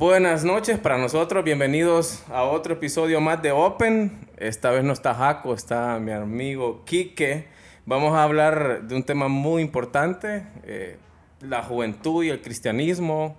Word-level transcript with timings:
Buenas 0.00 0.44
noches 0.44 0.78
para 0.78 0.96
nosotros, 0.96 1.44
bienvenidos 1.44 2.24
a 2.30 2.44
otro 2.44 2.72
episodio 2.72 3.20
más 3.20 3.42
de 3.42 3.52
Open. 3.52 4.26
Esta 4.38 4.70
vez 4.70 4.82
no 4.82 4.94
está 4.94 5.12
Jaco, 5.14 5.52
está 5.52 5.98
mi 5.98 6.10
amigo 6.10 6.86
Quique. 6.86 7.48
Vamos 7.84 8.14
a 8.14 8.22
hablar 8.22 8.84
de 8.84 8.96
un 8.96 9.02
tema 9.02 9.28
muy 9.28 9.60
importante, 9.60 10.46
eh, 10.62 10.96
la 11.42 11.62
juventud 11.62 12.24
y 12.24 12.30
el 12.30 12.40
cristianismo, 12.40 13.36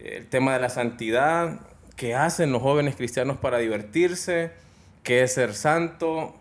el 0.00 0.26
tema 0.26 0.54
de 0.54 0.58
la 0.58 0.70
santidad, 0.70 1.60
qué 1.94 2.16
hacen 2.16 2.50
los 2.50 2.62
jóvenes 2.62 2.96
cristianos 2.96 3.36
para 3.36 3.58
divertirse, 3.58 4.50
qué 5.04 5.22
es 5.22 5.34
ser 5.34 5.54
santo 5.54 6.34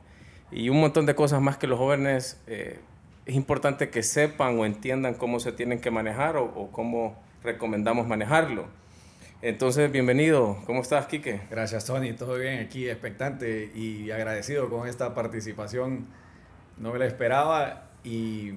y 0.49 0.69
un 0.69 0.81
montón 0.81 1.05
de 1.05 1.13
cosas 1.13 1.39
más 1.39 1.57
que 1.57 1.67
los 1.67 1.77
jóvenes 1.77 2.41
eh, 2.47 2.79
es 3.27 3.35
importante 3.35 3.91
que 3.91 4.01
sepan 4.01 4.57
o 4.57 4.65
entiendan 4.65 5.13
cómo 5.13 5.39
se 5.39 5.51
tienen 5.51 5.79
que 5.79 5.91
manejar 5.91 6.35
o 6.35 6.69
cómo 6.71 7.15
recomendamos 7.43 8.07
manejarlo. 8.07 8.80
Entonces, 9.43 9.91
bienvenido. 9.91 10.59
¿Cómo 10.67 10.81
estás, 10.81 11.07
Quique? 11.07 11.41
Gracias, 11.49 11.85
Tony. 11.85 12.13
Todo 12.13 12.35
bien 12.35 12.59
aquí, 12.59 12.87
expectante 12.87 13.71
y 13.73 14.11
agradecido 14.11 14.69
con 14.69 14.87
esta 14.87 15.15
participación. 15.15 16.05
No 16.77 16.93
me 16.93 16.99
la 16.99 17.07
esperaba 17.07 17.89
y 18.03 18.53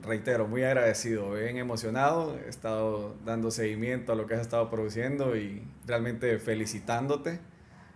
reitero, 0.00 0.46
muy 0.46 0.62
agradecido, 0.62 1.32
bien 1.32 1.56
emocionado. 1.56 2.38
He 2.46 2.48
estado 2.48 3.16
dando 3.24 3.50
seguimiento 3.50 4.12
a 4.12 4.14
lo 4.14 4.28
que 4.28 4.34
has 4.34 4.42
estado 4.42 4.70
produciendo 4.70 5.36
y 5.36 5.66
realmente 5.84 6.38
felicitándote. 6.38 7.40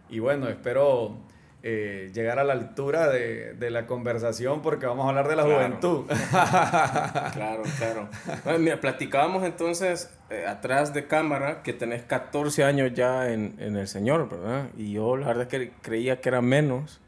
Y 0.09 0.19
bueno, 0.19 0.49
espero 0.49 1.17
eh, 1.63 2.11
llegar 2.13 2.41
a 2.41 2.45
la 2.45 2.55
altura 2.55 3.11
de, 3.11 3.55
de, 3.55 3.71
la 3.71 3.87
conversación 3.87 4.61
porque 4.61 4.87
vamos 4.87 5.07
a 5.07 5.11
hablar 5.11 5.29
de 5.29 5.37
la 5.37 5.45
juventud. 5.45 6.07
claro, 6.31 7.63
claro. 7.79 8.09
Bueno, 8.43 8.59
mira, 8.59 8.81
platicábamos 8.81 9.45
entonces 9.45 10.11
eh, 10.35 10.47
atrás 10.47 10.93
de 10.93 11.07
cámara 11.07 11.63
que 11.63 11.73
tenés 11.73 12.03
14 12.03 12.65
años 12.65 12.93
ya 12.95 13.31
en, 13.31 13.55
en, 13.59 13.77
el 13.77 13.89
Señor, 13.89 14.29
¿verdad? 14.29 14.69
Y 14.77 14.93
yo 14.93 15.17
la 15.17 15.29
verdad 15.29 15.43
es 15.43 15.49
que 15.49 15.73
creía 15.83 16.21
que 16.21 16.29
era 16.29 16.43
menos, 16.43 17.01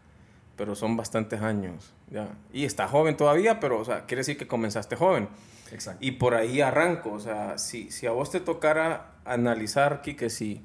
pero 0.57 0.75
son 0.75 0.97
bastantes 0.97 1.43
años. 1.43 1.93
¿ya? 2.11 2.29
Y 2.53 2.65
está 2.65 2.89
joven 2.89 3.17
todavía, 3.17 3.61
pero 3.61 3.79
o 3.81 3.85
sea, 3.85 4.07
quiere 4.07 4.21
decir 4.21 4.39
que 4.39 4.47
comenzaste 4.47 4.97
joven. 4.97 5.29
Exacto. 5.73 6.05
Y 6.05 6.13
por 6.13 6.35
ahí 6.35 6.61
arranco. 6.61 7.13
O 7.13 7.21
sea, 7.21 7.59
si, 7.59 7.91
si 7.91 8.07
a 8.07 8.13
vos 8.13 8.31
te 8.31 8.41
tocara 8.41 9.13
analizar, 9.25 10.03
Kike, 10.03 10.31
si... 10.31 10.65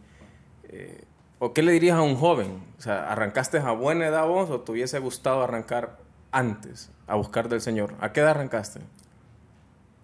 Eh, 0.70 1.04
¿O 1.40 1.54
qué 1.54 1.64
le 1.64 1.72
dirías 1.72 1.98
a 1.98 2.04
un 2.04 2.16
joven? 2.16 2.62
O 2.78 2.82
sea, 2.82 3.12
¿arrancaste 3.12 3.58
a 3.58 3.72
buena 3.72 4.06
edad 4.06 4.28
vos 4.28 4.52
o 4.52 4.62
te 4.62 4.74
hubiese 4.74 5.00
gustado 5.00 5.42
arrancar 5.42 5.98
antes 6.32 6.92
a 7.08 7.16
buscar 7.16 7.50
del 7.50 7.62
Señor? 7.62 7.96
¿A 8.00 8.14
qué 8.14 8.20
edad 8.20 8.32
arrancaste? 8.32 8.80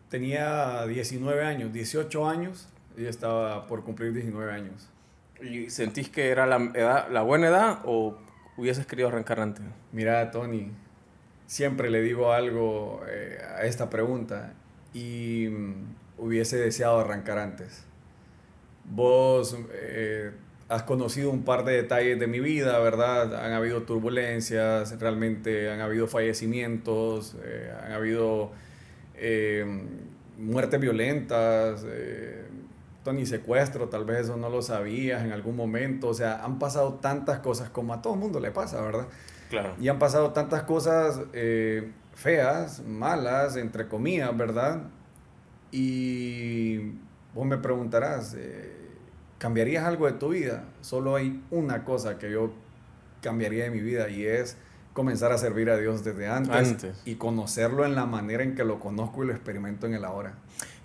Tenía 0.10 0.86
19 0.86 1.44
años, 1.44 1.74
18 1.74 2.28
años 2.28 2.70
y 2.98 3.06
estaba 3.06 3.68
por 3.68 3.84
cumplir 3.84 4.14
19 4.14 4.52
años. 4.52 4.90
¿Y 5.42 5.70
sentís 5.70 6.10
que 6.10 6.30
era 6.30 6.46
la, 6.46 6.72
edad, 6.74 7.10
la 7.10 7.22
buena 7.22 7.48
edad 7.48 7.80
o 7.86 8.18
hubieses 8.58 8.86
querido 8.86 9.10
arrancar 9.10 9.40
antes? 9.40 9.66
Mira, 9.92 10.32
Tony, 10.32 10.72
siempre 11.46 11.90
le 11.90 12.02
digo 12.02 12.32
algo 12.32 13.02
eh, 13.08 13.38
a 13.58 13.64
esta 13.66 13.90
pregunta 13.90 14.54
y 14.94 15.48
mm, 15.50 15.96
hubiese 16.18 16.58
deseado 16.58 17.00
arrancar 17.00 17.38
antes. 17.38 17.84
Vos... 18.86 19.58
Eh, 19.74 20.32
has 20.70 20.84
conocido 20.84 21.30
un 21.30 21.44
par 21.44 21.64
de 21.64 21.74
detalles 21.74 22.20
de 22.20 22.28
mi 22.28 22.40
vida, 22.40 22.78
¿verdad? 22.80 23.46
Han 23.46 23.54
habido 23.54 23.84
turbulencias, 23.84 25.00
realmente 25.00 25.72
han 25.72 25.80
habido 25.80 26.08
fallecimientos, 26.08 27.36
eh, 27.44 27.72
han 27.86 27.94
habido 27.94 28.52
eh, 29.18 29.66
muertes 30.38 30.80
violentas, 30.80 31.86
eh, 31.88 32.46
ni 33.14 33.26
secuestro, 33.26 33.88
tal 33.88 34.04
vez 34.04 34.26
eso 34.26 34.36
no 34.36 34.50
lo 34.50 34.62
sabías 34.62 35.24
en 35.24 35.32
algún 35.32 35.56
momento, 35.56 36.10
o 36.10 36.14
sea, 36.14 36.44
han 36.44 36.60
pasado 36.60 36.96
tantas 36.96 37.40
cosas 37.40 37.70
como 37.70 37.94
a 37.94 38.02
todo 38.02 38.16
el 38.16 38.20
mundo 38.20 38.42
le 38.42 38.52
pasa, 38.52 38.82
¿verdad? 38.82 39.08
Claro. 39.50 39.76
Y 39.80 39.88
han 39.88 39.98
pasado 39.98 40.34
tantas 40.34 40.64
cosas 40.64 41.22
eh, 41.32 41.90
feas, 42.16 42.84
malas, 42.86 43.56
entre 43.56 43.88
comillas, 43.88 44.36
¿verdad? 44.36 44.82
Y 45.72 46.80
vos 47.34 47.46
me 47.46 47.58
preguntarás, 47.58 48.36
eh, 48.38 48.78
¿Cambiarías 49.38 49.86
algo 49.86 50.08
de 50.08 50.14
tu 50.14 50.30
vida? 50.30 50.66
Solo 50.82 51.16
hay 51.16 51.44
una 51.52 51.84
cosa 51.84 52.18
que 52.18 52.32
yo 52.32 52.52
cambiaría 53.22 53.66
de 53.66 53.70
mi 53.70 53.82
vida 53.82 54.10
y 54.10 54.26
es 54.26 54.58
comenzar 54.98 55.32
a 55.32 55.38
servir 55.38 55.70
a 55.70 55.78
Dios 55.78 56.04
desde 56.04 56.28
antes, 56.28 56.56
antes, 56.56 57.02
y 57.06 57.18
conocerlo 57.18 57.86
en 57.86 57.94
la 57.94 58.08
manera 58.08 58.42
en 58.42 58.56
que 58.56 58.64
lo 58.64 58.80
conozco 58.80 59.24
y 59.24 59.28
lo 59.28 59.34
experimento 59.34 59.86
en 59.86 59.94
el 59.94 60.04
ahora. 60.04 60.34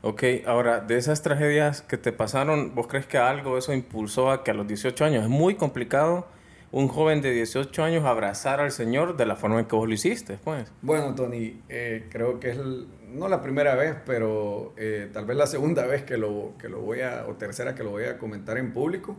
Ok, 0.02 0.22
ahora, 0.46 0.80
de 0.80 0.98
esas 0.98 1.22
tragedias 1.22 1.80
que 1.80 1.96
te 1.96 2.12
pasaron, 2.12 2.74
¿vos 2.74 2.88
crees 2.88 3.06
que 3.06 3.16
algo 3.16 3.56
eso 3.56 3.72
impulsó 3.72 4.30
a 4.30 4.44
que 4.44 4.50
a 4.50 4.54
los 4.54 4.68
18 4.68 5.02
años 5.06 5.22
es 5.22 5.30
muy 5.30 5.54
complicado 5.54 6.26
un 6.72 6.88
joven 6.88 7.22
de 7.22 7.30
18 7.30 7.82
años 7.82 8.04
abrazar 8.04 8.60
al 8.60 8.70
Señor 8.70 9.16
de 9.16 9.24
la 9.24 9.34
forma 9.34 9.60
en 9.60 9.64
que 9.64 9.76
vos 9.76 9.88
lo 9.88 9.94
hiciste? 9.94 10.38
Pues? 10.44 10.70
Bueno, 10.82 11.14
Tony, 11.14 11.62
eh, 11.70 12.06
creo 12.10 12.38
que 12.38 12.50
es 12.50 12.58
el, 12.58 12.88
no 13.14 13.28
la 13.28 13.40
primera 13.40 13.74
vez, 13.76 13.96
pero 14.04 14.74
eh, 14.76 15.08
tal 15.10 15.24
vez 15.24 15.38
la 15.38 15.46
segunda 15.46 15.86
vez 15.86 16.02
que 16.02 16.18
lo, 16.18 16.52
que 16.58 16.68
lo 16.68 16.80
voy 16.82 17.00
a, 17.00 17.24
o 17.26 17.36
tercera 17.36 17.74
que 17.74 17.82
lo 17.82 17.92
voy 17.92 18.04
a 18.04 18.18
comentar 18.18 18.58
en 18.58 18.74
público. 18.74 19.16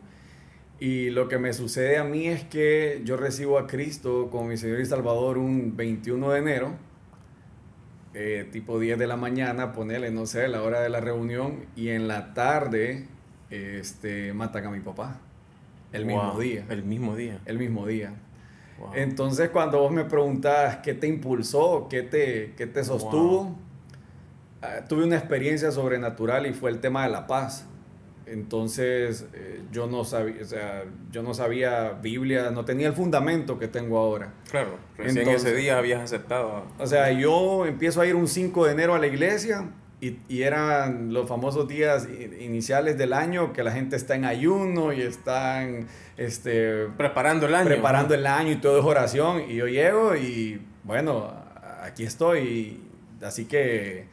Y 0.84 1.12
lo 1.12 1.30
que 1.30 1.38
me 1.40 1.54
sucede 1.54 1.98
a 1.98 2.04
mí 2.04 2.28
es 2.28 2.44
que 2.44 3.00
yo 3.06 3.16
recibo 3.16 3.58
a 3.58 3.68
Cristo 3.68 4.28
como 4.30 4.48
mi 4.50 4.58
Señor 4.58 4.82
y 4.82 4.86
Salvador 4.86 5.38
un 5.38 5.78
21 5.78 6.32
de 6.32 6.40
enero, 6.40 6.74
eh, 8.14 8.50
tipo 8.52 8.78
10 8.80 9.00
de 9.00 9.08
la 9.08 9.16
mañana, 9.16 9.72
ponele, 9.72 10.12
no 10.12 10.26
sé, 10.26 10.50
la 10.50 10.62
hora 10.62 10.82
de 10.82 10.90
la 10.90 11.00
reunión, 11.00 11.68
y 11.78 11.88
en 11.88 12.10
la 12.10 12.34
tarde 12.34 13.08
este, 13.50 14.34
matan 14.34 14.66
a 14.66 14.72
mi 14.72 14.82
papá. 14.82 15.22
El 15.94 16.04
Wow, 16.04 16.12
mismo 16.18 16.40
día. 16.42 16.66
El 16.68 16.84
mismo 16.84 17.16
día. 17.16 17.40
El 17.46 17.60
mismo 17.60 17.88
día. 17.88 18.14
Wow. 18.78 18.90
Entonces, 18.96 19.52
cuando 19.52 19.80
vos 19.80 19.92
me 19.94 20.04
preguntás 20.04 20.78
qué 20.84 20.94
te 20.94 21.08
impulsó, 21.08 21.88
qué 21.90 22.02
te, 22.04 22.56
qué 22.58 22.68
te 22.68 22.84
sostuvo, 22.84 23.44
Wow. 23.46 23.58
ah, 24.64 24.82
tuve 24.90 25.06
una 25.06 25.16
experiencia 25.16 25.72
sobrenatural 25.72 26.46
y 26.46 26.52
fue 26.54 26.72
el 26.72 26.80
tema 26.82 27.06
de 27.06 27.10
la 27.12 27.26
paz. 27.26 27.68
Entonces, 28.26 29.26
eh, 29.34 29.62
yo, 29.72 29.88
no 29.88 30.04
sabía, 30.06 30.42
o 30.42 30.46
sea, 30.46 30.84
yo 31.12 31.24
no 31.24 31.34
sabía 31.34 31.92
Biblia, 32.02 32.52
no 32.52 32.66
tenía 32.66 32.88
el 32.88 32.94
fundamento 32.94 33.60
que 33.60 33.68
tengo 33.68 33.98
ahora. 33.98 34.34
Claro, 34.50 34.78
recién 34.98 35.20
Entonces- 35.28 35.52
ese 35.52 35.56
día 35.56 35.78
habías 35.78 36.02
aceptado. 36.02 36.64
O 36.80 36.88
sea, 36.88 37.12
yo 37.12 37.66
empiezo 37.66 38.02
a 38.02 38.06
ir 38.06 38.16
un 38.16 38.28
5 38.28 38.66
de 38.66 38.72
enero 38.72 38.94
a 38.96 39.00
la 39.00 39.08
iglesia 39.08 39.70
y, 40.02 40.18
y 40.28 40.42
eran 40.42 41.14
los 41.14 41.28
famosos 41.30 41.68
días 41.68 42.08
iniciales 42.40 42.98
del 42.98 43.14
año 43.14 43.54
que 43.54 43.64
la 43.64 43.72
gente 43.72 43.96
está 43.96 44.16
en 44.16 44.26
ayuno 44.26 44.92
y 44.94 45.02
están 45.02 45.88
este, 46.18 46.88
Preparando 46.98 47.48
el 47.48 47.56
año. 47.56 47.66
preparando 47.68 48.14
el 48.14 48.28
año 48.28 48.52
y 48.52 48.56
todo 48.58 48.80
es 48.80 48.86
oración. 48.86 49.44
Y 49.50 49.56
yo 49.56 49.68
llego 49.68 50.16
y 50.16 50.62
bueno, 50.84 51.34
aquí 51.82 52.04
estoy. 52.04 52.82
Así 53.22 53.46
que 53.46 54.06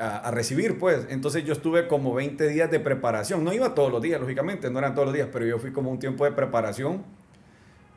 a, 0.00 0.18
a 0.18 0.30
recibir, 0.30 0.78
pues. 0.78 1.06
Entonces 1.10 1.44
yo 1.44 1.52
estuve 1.52 1.86
como 1.88 2.14
20 2.14 2.48
días 2.48 2.70
de 2.70 2.80
preparación. 2.80 3.44
No 3.44 3.52
iba 3.52 3.74
todos 3.74 3.92
los 3.92 4.02
días, 4.02 4.20
lógicamente, 4.20 4.70
no 4.70 4.78
eran 4.78 4.94
todos 4.94 5.06
los 5.06 5.14
días, 5.14 5.28
pero 5.32 5.44
yo 5.46 5.58
fui 5.58 5.72
como 5.72 5.90
un 5.90 5.98
tiempo 5.98 6.24
de 6.24 6.32
preparación. 6.32 7.04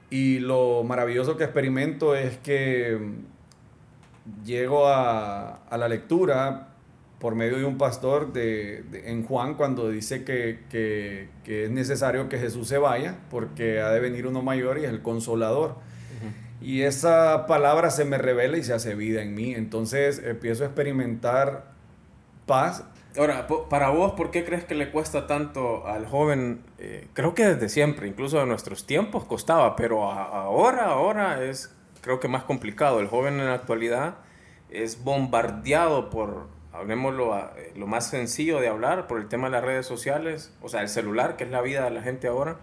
Y 0.09 0.40
lo 0.40 0.84
maravilloso 0.84 1.38
que 1.38 1.44
experimento 1.46 2.16
es 2.16 2.38
que 2.38 2.97
mm, 3.00 4.46
llego 4.46 4.88
a, 4.88 5.64
a 5.69 5.78
la 5.78 5.88
lectura 5.88 6.69
por 7.19 7.36
medio 7.36 7.58
de 7.58 7.66
un 7.66 7.78
pastor 7.78 8.34
de, 8.34 8.84
de- 8.91 9.09
en 9.12 9.24
Juan 9.25 9.56
cuando 9.56 9.90
dice 9.90 10.24
que, 10.24 10.59
que- 10.70 11.30
que 11.44 11.66
es 11.66 11.72
necesario 11.72 12.28
que 12.30 12.38
Jesús 12.38 12.68
se 12.68 12.78
vaya 12.78 13.18
porque 13.30 13.80
ha 13.81 13.90
de 13.91 14.00
venir 14.02 14.28
uno 14.28 14.41
mayor 14.41 14.78
y 14.78 14.84
es 14.85 14.90
el 14.90 15.02
consolador. 15.02 15.78
Y 16.62 16.84
esa 16.84 17.46
palabra 17.46 17.90
se 17.90 18.06
me 18.06 18.18
revela 18.18 18.58
y 18.58 18.64
se 18.64 18.72
hace 18.74 18.96
vida 18.96 19.22
en 19.22 19.35
mí. 19.35 19.53
Entonces 19.53 20.22
empiezo 20.24 20.64
a 20.64 20.68
experimentar 20.68 21.72
paz. 22.46 22.84
Ahora, 23.17 23.47
para 23.70 23.90
vos, 23.90 24.14
¿por 24.14 24.32
qué 24.32 24.44
crees 24.44 24.64
que 24.66 24.73
le 24.73 24.90
cuesta 24.90 25.28
tanto 25.28 25.85
al 25.85 26.08
joven? 26.08 26.62
Eh, 26.79 27.08
creo 27.14 27.35
que 27.35 27.46
desde 27.46 27.70
siempre, 27.70 28.08
incluso 28.08 28.41
en 28.41 28.50
nuestros 28.50 28.88
tiempos 28.88 29.23
costaba, 29.26 29.76
pero 29.76 30.12
a- 30.12 30.23
ahora, 30.46 30.85
ahora 30.85 31.44
es 31.44 31.76
creo 32.02 32.20
que 32.20 32.28
más 32.28 32.44
complicado. 32.44 33.00
El 33.00 33.08
joven 33.08 33.40
en 33.40 33.46
la 33.46 33.53
actualidad 33.53 34.16
es 34.72 35.03
bombardeado 35.03 36.09
por, 36.09 36.47
hablemoslo, 36.73 37.34
a- 37.35 37.53
eh, 37.56 37.72
lo 37.76 37.85
más 37.85 38.08
sencillo 38.09 38.59
de 38.59 38.67
hablar, 38.67 39.06
por 39.08 39.20
el 39.22 39.28
tema 39.28 39.46
de 39.47 39.52
las 39.52 39.64
redes 39.64 39.85
sociales, 39.85 40.52
o 40.64 40.67
sea, 40.67 40.82
el 40.82 40.90
celular, 40.90 41.38
que 41.38 41.44
es 41.44 41.52
la 41.52 41.62
vida 41.62 41.84
de 41.84 41.91
la 41.91 42.02
gente 42.02 42.28
ahora. 42.28 42.58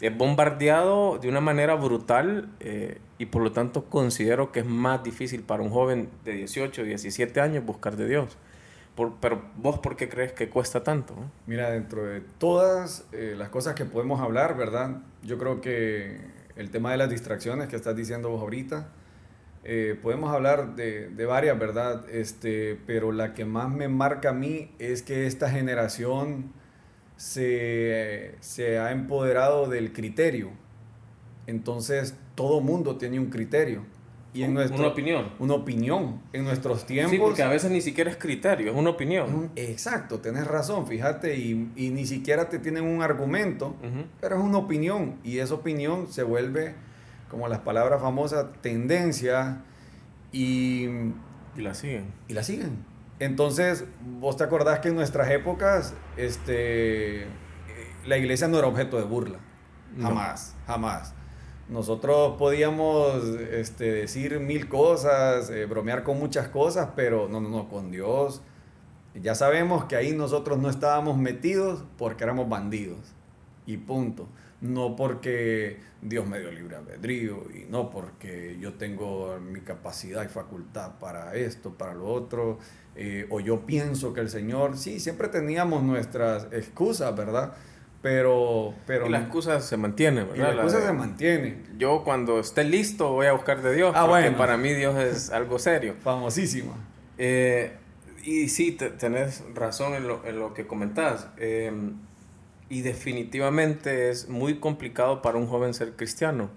Es 0.00 0.16
bombardeado 0.16 1.18
de 1.18 1.28
una 1.28 1.40
manera 1.40 1.74
brutal 1.74 2.48
eh, 2.60 2.98
y 3.18 3.26
por 3.26 3.42
lo 3.42 3.50
tanto 3.52 3.84
considero 3.86 4.52
que 4.52 4.60
es 4.60 4.66
más 4.66 5.02
difícil 5.02 5.42
para 5.42 5.62
un 5.64 5.70
joven 5.70 6.08
de 6.24 6.32
18, 6.34 6.84
17 6.84 7.40
años 7.40 7.64
buscar 7.66 7.96
de 7.96 8.06
Dios. 8.08 8.38
Por- 9.00 9.14
pero 9.18 9.40
vos, 9.56 9.78
¿por 9.78 9.96
qué 9.96 10.10
crees 10.10 10.32
que 10.34 10.50
cuesta 10.50 10.84
tanto? 10.84 11.14
no? 11.16 11.30
Mira, 11.46 11.70
dentro 11.70 12.04
de 12.04 12.20
todas 12.20 13.06
eh, 13.12 13.34
las 13.34 13.48
cosas 13.48 13.74
que 13.74 13.86
podemos 13.86 14.20
hablar, 14.20 14.58
¿verdad? 14.58 14.98
Yo 15.22 15.38
creo 15.38 15.62
que 15.62 16.18
el 16.54 16.68
tema 16.70 16.90
de 16.90 16.98
las 16.98 17.08
distracciones 17.08 17.68
que 17.68 17.76
estás 17.76 17.96
diciendo 17.96 18.28
vos 18.28 18.42
ahorita, 18.42 18.88
eh, 19.64 19.98
podemos 20.02 20.34
hablar 20.34 20.74
de, 20.76 21.08
de 21.08 21.24
varias, 21.24 21.58
¿verdad? 21.58 22.10
Este, 22.10 22.78
pero 22.86 23.10
la 23.10 23.32
que 23.32 23.46
más 23.46 23.70
me 23.70 23.88
marca 23.88 24.28
a 24.28 24.32
mí 24.34 24.70
es 24.78 25.00
que 25.00 25.26
esta 25.26 25.48
generación 25.48 26.52
se, 27.16 28.34
se 28.40 28.78
ha 28.78 28.92
empoderado 28.92 29.66
del 29.66 29.94
criterio. 29.94 30.50
Entonces, 31.46 32.14
todo 32.34 32.60
mundo 32.60 32.98
tiene 32.98 33.18
un 33.18 33.30
criterio. 33.30 33.82
Y 34.32 34.44
en 34.44 34.54
nuestro, 34.54 34.78
una 34.78 34.88
opinión. 34.88 35.30
Una 35.40 35.54
opinión. 35.54 36.20
En 36.32 36.44
nuestros 36.44 36.86
tiempos. 36.86 37.10
Sí, 37.10 37.18
porque 37.18 37.42
a 37.42 37.48
veces 37.48 37.70
ni 37.70 37.80
siquiera 37.80 38.10
es 38.10 38.16
criterio, 38.16 38.70
es 38.70 38.76
una 38.76 38.90
opinión. 38.90 39.50
exacto, 39.56 40.20
tienes 40.20 40.46
razón, 40.46 40.86
fíjate, 40.86 41.36
y, 41.36 41.70
y, 41.74 41.90
ni 41.90 42.06
siquiera 42.06 42.48
te 42.48 42.58
tienen 42.58 42.84
un 42.84 43.02
argumento, 43.02 43.74
pero 44.20 44.36
es 44.36 44.42
una 44.42 44.58
opinión. 44.58 45.16
Y 45.24 45.38
esa 45.38 45.54
opinión 45.54 46.06
se 46.12 46.22
vuelve, 46.22 46.74
como 47.28 47.48
las 47.48 47.60
palabras 47.60 48.00
famosas, 48.00 48.46
tendencia 48.60 49.62
y. 50.32 50.84
Y 51.56 51.62
la 51.62 51.74
siguen. 51.74 52.12
Y 52.28 52.34
la 52.34 52.44
siguen. 52.44 52.84
Entonces, 53.18 53.84
vos 54.20 54.36
te 54.36 54.44
acordás 54.44 54.78
que 54.78 54.88
en 54.88 54.94
nuestras 54.94 55.28
épocas, 55.30 55.94
este, 56.16 57.26
la 58.06 58.16
iglesia 58.16 58.48
no 58.48 58.58
era 58.58 58.66
objeto 58.66 58.96
de 58.96 59.04
burla. 59.04 59.38
Jamás, 60.00 60.54
jamás. 60.66 61.14
Nosotros 61.70 62.36
podíamos 62.36 63.24
este, 63.52 63.92
decir 63.92 64.40
mil 64.40 64.68
cosas, 64.68 65.50
eh, 65.50 65.66
bromear 65.66 66.02
con 66.02 66.18
muchas 66.18 66.48
cosas, 66.48 66.90
pero 66.96 67.28
no, 67.28 67.40
no, 67.40 67.48
no, 67.48 67.68
con 67.68 67.92
Dios. 67.92 68.42
Ya 69.14 69.36
sabemos 69.36 69.84
que 69.84 69.94
ahí 69.94 70.12
nosotros 70.12 70.58
no 70.58 70.68
estábamos 70.68 71.16
metidos 71.16 71.84
porque 71.96 72.24
éramos 72.24 72.48
bandidos. 72.48 72.98
Y 73.66 73.76
punto. 73.76 74.26
No 74.60 74.96
porque 74.96 75.78
Dios 76.02 76.26
me 76.26 76.40
dio 76.40 76.50
libre 76.50 76.74
albedrío 76.74 77.44
y 77.54 77.70
no 77.70 77.88
porque 77.88 78.58
yo 78.60 78.74
tengo 78.74 79.38
mi 79.38 79.60
capacidad 79.60 80.24
y 80.24 80.28
facultad 80.28 80.98
para 80.98 81.36
esto, 81.36 81.74
para 81.74 81.94
lo 81.94 82.08
otro. 82.08 82.58
Eh, 82.96 83.28
o 83.30 83.38
yo 83.38 83.64
pienso 83.64 84.12
que 84.12 84.20
el 84.20 84.28
Señor, 84.28 84.76
sí, 84.76 84.98
siempre 84.98 85.28
teníamos 85.28 85.84
nuestras 85.84 86.48
excusas, 86.50 87.14
¿verdad? 87.16 87.54
Pero, 88.02 88.74
pero... 88.86 89.06
Y 89.06 89.10
la 89.10 89.20
excusa 89.20 89.60
se 89.60 89.76
mantiene, 89.76 90.24
¿verdad? 90.24 90.52
Y 90.52 90.56
la 90.56 90.62
excusa 90.62 90.86
se 90.86 90.92
mantiene. 90.92 91.62
Yo 91.76 92.02
cuando 92.02 92.40
esté 92.40 92.64
listo 92.64 93.12
voy 93.12 93.26
a 93.26 93.32
buscar 93.32 93.60
de 93.60 93.74
Dios, 93.74 93.92
ah, 93.94 94.06
porque 94.06 94.22
bueno. 94.22 94.38
para 94.38 94.56
mí 94.56 94.72
Dios 94.72 94.98
es 94.98 95.30
algo 95.30 95.58
serio. 95.58 95.94
Famosísimo. 96.02 96.74
Eh, 97.18 97.76
y 98.24 98.48
sí, 98.48 98.72
tenés 98.72 99.44
razón 99.54 99.94
en 99.94 100.08
lo, 100.08 100.24
en 100.24 100.38
lo 100.38 100.54
que 100.54 100.66
comentás. 100.66 101.28
Em, 101.36 101.96
y 102.70 102.82
definitivamente 102.82 104.10
es 104.10 104.28
muy 104.28 104.60
complicado 104.60 105.20
para 105.20 105.36
un 105.36 105.46
joven 105.46 105.74
ser 105.74 105.92
cristiano. 105.96 106.48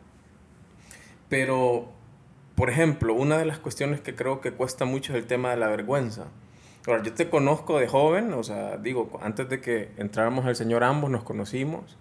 Pero, 1.27 1.91
por 2.55 2.69
ejemplo, 2.69 3.13
una 3.13 3.37
de 3.37 3.45
las 3.45 3.59
cuestiones 3.59 3.99
que 3.99 4.15
creo 4.15 4.39
que 4.39 4.51
cuesta 4.51 4.85
mucho 4.85 5.13
es 5.13 5.19
el 5.19 5.25
tema 5.25 5.49
de 5.51 5.57
la 5.57 5.67
vergüenza. 5.67 6.27
Ahora, 6.85 7.01
yo 7.01 7.13
te 7.13 7.29
conozco 7.29 7.79
de 7.79 7.87
joven, 7.87 8.33
o 8.33 8.43
sea, 8.43 8.77
digo, 8.77 9.19
antes 9.21 9.47
de 9.47 9.61
que 9.61 9.91
entráramos 9.97 10.45
al 10.45 10.55
Señor 10.55 10.83
ambos 10.83 11.09
nos 11.09 11.23
conocimos 11.23 11.97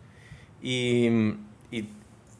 y, 0.60 1.06
y, 1.70 1.88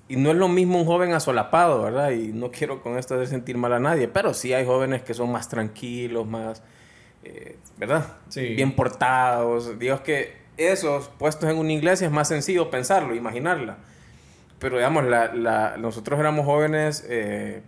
y, 0.09 0.17
no 0.17 0.31
es 0.31 0.37
lo 0.37 0.49
mismo 0.49 0.81
un 0.81 0.87
joven 0.87 1.13
asolapado, 1.13 1.83
¿verdad? 1.83 2.11
Y 2.11 2.33
no 2.33 2.51
quiero 2.51 2.83
con 2.83 2.99
esto 2.99 3.15
hacer 3.15 3.29
sentir 3.29 3.57
mal 3.57 3.73
a 3.73 3.79
nadie, 3.79 4.09
pero 4.09 4.35
sí 4.35 4.53
hay 4.53 4.67
jóvenes 4.67 5.03
que 5.03 5.15
son 5.15 5.31
más 5.31 5.49
tranquilos, 5.49 6.27
más, 6.27 6.65
eh, 7.23 7.59
¿verdad? 7.79 8.17
Sí. 8.29 8.55
Bien 8.55 8.75
portados. 8.75 9.79
Dios 9.79 10.01
que 10.01 10.43
esos 10.57 11.09
puestos 11.11 11.49
en 11.49 11.59
una 11.59 11.73
iglesia 11.73 12.09
es 12.09 12.13
más 12.13 12.27
sencillo 12.27 12.71
pensarlo, 12.71 13.15
imaginarla. 13.15 13.79
Pero 14.59 14.77
digamos, 14.77 15.05
la, 15.05 15.33
la, 15.33 15.77
nosotros 15.77 16.19
éramos 16.19 16.45
jóvenes... 16.45 17.07
Eh, 17.09 17.63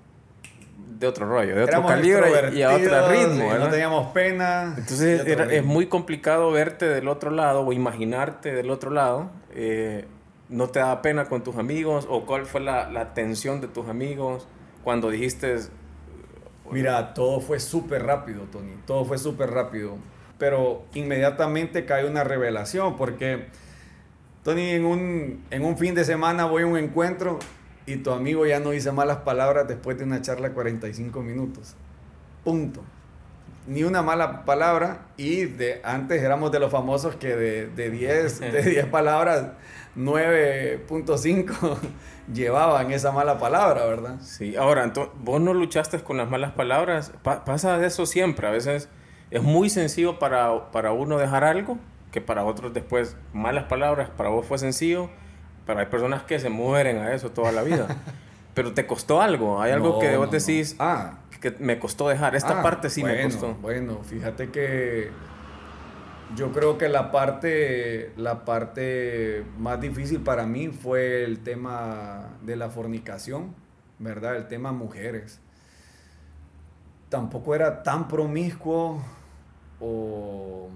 de 0.99 1.06
otro 1.06 1.29
rollo, 1.29 1.56
de 1.56 1.64
otro 1.64 1.85
calibre 1.85 2.55
y 2.55 2.62
a 2.62 2.75
otro 2.75 3.08
ritmo. 3.08 3.52
No 3.55 3.69
teníamos 3.69 4.12
pena. 4.12 4.75
Entonces 4.76 5.26
es 5.26 5.64
muy 5.64 5.87
complicado 5.87 6.50
verte 6.50 6.87
del 6.87 7.08
otro 7.08 7.31
lado 7.31 7.62
o 7.67 7.73
imaginarte 7.73 8.52
del 8.52 8.70
otro 8.70 8.91
lado. 8.91 9.31
Eh, 9.52 10.06
¿No 10.49 10.69
te 10.69 10.79
da 10.79 11.00
pena 11.02 11.25
con 11.25 11.43
tus 11.43 11.56
amigos? 11.56 12.06
¿O 12.08 12.26
cuál 12.26 12.46
fue 12.46 12.61
la, 12.61 12.91
la 12.91 13.14
tensión 13.14 13.61
de 13.61 13.69
tus 13.69 13.88
amigos 13.88 14.46
cuando 14.82 15.11
dijiste... 15.11 15.56
Mira, 16.70 17.12
todo 17.12 17.40
fue 17.40 17.61
súper 17.61 18.05
rápido, 18.05 18.44
Tony. 18.50 18.73
Todo 18.87 19.05
fue 19.05 19.19
súper 19.19 19.50
rápido. 19.50 19.97
Pero 20.38 20.85
inmediatamente 20.94 21.85
cae 21.85 22.08
una 22.08 22.25
revelación 22.25 22.97
porque, 22.97 23.49
Tony, 24.43 24.70
en 24.70 24.85
un, 24.85 25.44
en 25.50 25.64
un 25.64 25.76
fin 25.76 25.94
de 25.94 26.05
semana 26.05 26.47
voy 26.47 26.62
a 26.62 26.67
un 26.67 26.79
encuentro 26.79 27.38
y 27.86 27.96
tu 27.96 28.10
amigo 28.10 28.46
ya 28.46 28.60
no 28.60 28.70
dice 28.70 28.92
malas 28.92 29.19
palabras 29.19 29.69
después 29.69 29.98
de 29.98 30.04
una 30.04 30.22
charla 30.22 30.48
de 30.48 30.54
45 30.54 31.20
minutos. 31.22 31.75
Punto. 32.42 32.82
Ni 33.66 33.82
una 33.82 34.02
mala 34.02 34.44
palabra 34.44 35.06
y 35.16 35.46
de 35.46 35.81
antes 35.84 36.22
éramos 36.22 36.52
de 36.52 36.60
los 36.60 36.70
famosos 36.70 37.16
que 37.16 37.34
de, 37.34 37.66
de 37.69 37.90
10, 37.90 38.40
de 38.52 38.62
10 38.62 38.86
palabras 38.86 39.52
9.5 39.96 41.76
llevaban 42.32 42.90
esa 42.92 43.12
mala 43.12 43.38
palabra, 43.38 43.84
¿verdad? 43.87 44.20
Sí, 44.20 44.56
ahora, 44.56 44.84
entonces, 44.84 45.14
vos 45.20 45.40
no 45.40 45.54
luchaste 45.54 46.00
con 46.00 46.16
las 46.16 46.28
malas 46.28 46.52
palabras, 46.52 47.12
pasa 47.22 47.78
de 47.78 47.87
eso 47.87 48.06
siempre, 48.06 48.46
a 48.46 48.50
veces 48.50 48.88
es 49.30 49.42
muy 49.42 49.70
sencillo 49.70 50.19
para, 50.19 50.70
para 50.70 50.92
uno 50.92 51.19
dejar 51.19 51.44
algo, 51.44 51.78
que 52.12 52.20
para 52.20 52.44
otros 52.44 52.72
después 52.72 53.16
malas 53.32 53.64
palabras, 53.64 54.10
para 54.10 54.30
vos 54.30 54.46
fue 54.46 54.58
sencillo, 54.58 55.10
pero 55.66 55.81
hay 55.81 55.87
personas 55.87 56.22
que 56.25 56.38
se 56.38 56.49
mueren 56.49 56.99
a 56.99 57.12
eso 57.14 57.31
toda 57.31 57.52
la 57.52 57.62
vida. 57.62 57.87
Pero 58.55 58.72
te 58.72 58.87
costó 58.87 59.20
algo. 59.20 59.61
Hay 59.61 59.72
algo 59.72 59.99
que 59.99 60.16
vos 60.16 60.31
decís, 60.31 60.76
ah, 60.78 61.19
que 61.40 61.56
me 61.58 61.81
costó 61.81 62.08
dejar. 62.08 62.37
Esta 62.37 62.61
ah, 62.61 62.62
parte 62.62 62.88
sí 62.88 63.02
me 63.02 63.20
costó. 63.25 63.55
Bueno, 63.55 63.99
fíjate 64.05 64.50
que 64.50 65.11
yo 66.37 66.52
creo 66.52 66.78
que 66.78 66.88
la 66.88 67.11
parte, 67.11 68.12
la 68.16 68.44
parte 68.44 69.44
más 69.58 69.81
difícil 69.81 70.20
para 70.20 70.46
mí 70.46 70.69
fue 70.69 71.25
el 71.25 71.40
tema 71.40 72.31
de 72.43 72.56
la 72.56 72.70
fornicación, 72.70 73.55
¿verdad? 73.99 74.37
El 74.37 74.46
tema 74.46 74.72
mujeres. 74.72 75.40
Tampoco 77.08 77.55
era 77.55 77.82
tan 77.82 78.08
promiscuo 78.08 79.02
o 79.81 80.70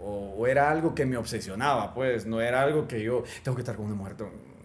o, 0.00 0.46
era 0.46 0.70
algo 0.70 0.94
que 0.94 1.06
me 1.06 1.16
obsesionaba, 1.16 1.94
pues 1.94 2.26
no 2.26 2.40
era 2.40 2.62
algo 2.62 2.86
que 2.86 3.02
yo 3.02 3.24
tengo 3.42 3.56
que 3.56 3.62
estar 3.62 3.76
con 3.76 3.86
una 3.86 3.94
mujer, 3.94 4.16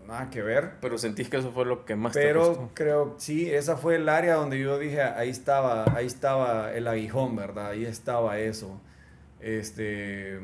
nada 0.07 0.29
que 0.29 0.41
ver. 0.41 0.73
Pero 0.81 0.97
sentís 0.97 1.29
que 1.29 1.37
eso 1.37 1.51
fue 1.51 1.65
lo 1.65 1.85
que 1.85 1.95
más 1.95 2.13
Pero 2.13 2.41
te 2.41 2.47
costó. 2.47 2.71
creo, 2.73 3.15
sí, 3.17 3.49
esa 3.51 3.77
fue 3.77 3.95
el 3.95 4.09
área 4.09 4.35
donde 4.35 4.59
yo 4.59 4.77
dije, 4.79 5.01
ahí 5.01 5.29
estaba, 5.29 5.85
ahí 5.95 6.05
estaba 6.05 6.73
el 6.73 6.87
aguijón, 6.87 7.35
¿verdad? 7.35 7.71
Ahí 7.71 7.85
estaba 7.85 8.39
eso. 8.39 8.79
Este, 9.39 10.39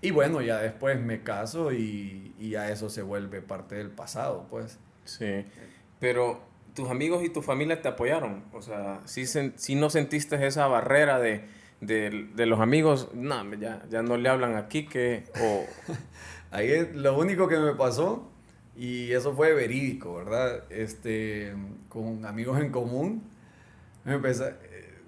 y 0.00 0.10
bueno, 0.10 0.40
ya 0.42 0.58
después 0.58 1.00
me 1.00 1.22
caso 1.22 1.72
y, 1.72 2.34
y 2.38 2.50
ya 2.50 2.70
eso 2.70 2.90
se 2.90 3.02
vuelve 3.02 3.40
parte 3.40 3.76
del 3.76 3.90
pasado, 3.90 4.46
pues. 4.50 4.78
Sí, 5.04 5.44
pero 5.98 6.40
tus 6.74 6.90
amigos 6.90 7.24
y 7.24 7.30
tu 7.30 7.42
familia 7.42 7.80
te 7.82 7.88
apoyaron, 7.88 8.44
o 8.52 8.62
sea, 8.62 9.00
sí, 9.04 9.26
sí 9.26 9.74
no 9.74 9.90
sentiste 9.90 10.46
esa 10.46 10.66
barrera 10.66 11.18
de 11.18 11.44
de, 11.80 12.28
de 12.34 12.46
los 12.46 12.60
amigos, 12.60 13.08
no, 13.14 13.54
ya, 13.54 13.84
ya 13.90 14.02
no 14.02 14.16
le 14.16 14.28
hablan 14.28 14.56
aquí 14.56 14.86
que... 14.86 15.24
O... 15.40 15.64
Ahí 16.50 16.70
es 16.70 16.94
lo 16.94 17.18
único 17.18 17.46
que 17.46 17.58
me 17.58 17.74
pasó, 17.74 18.26
y 18.78 19.12
eso 19.12 19.34
fue 19.34 19.52
verídico, 19.52 20.14
¿verdad? 20.14 20.62
Este, 20.70 21.52
con 21.88 22.24
amigos 22.24 22.60
en 22.60 22.70
común, 22.70 23.22
empecé, 24.06 24.54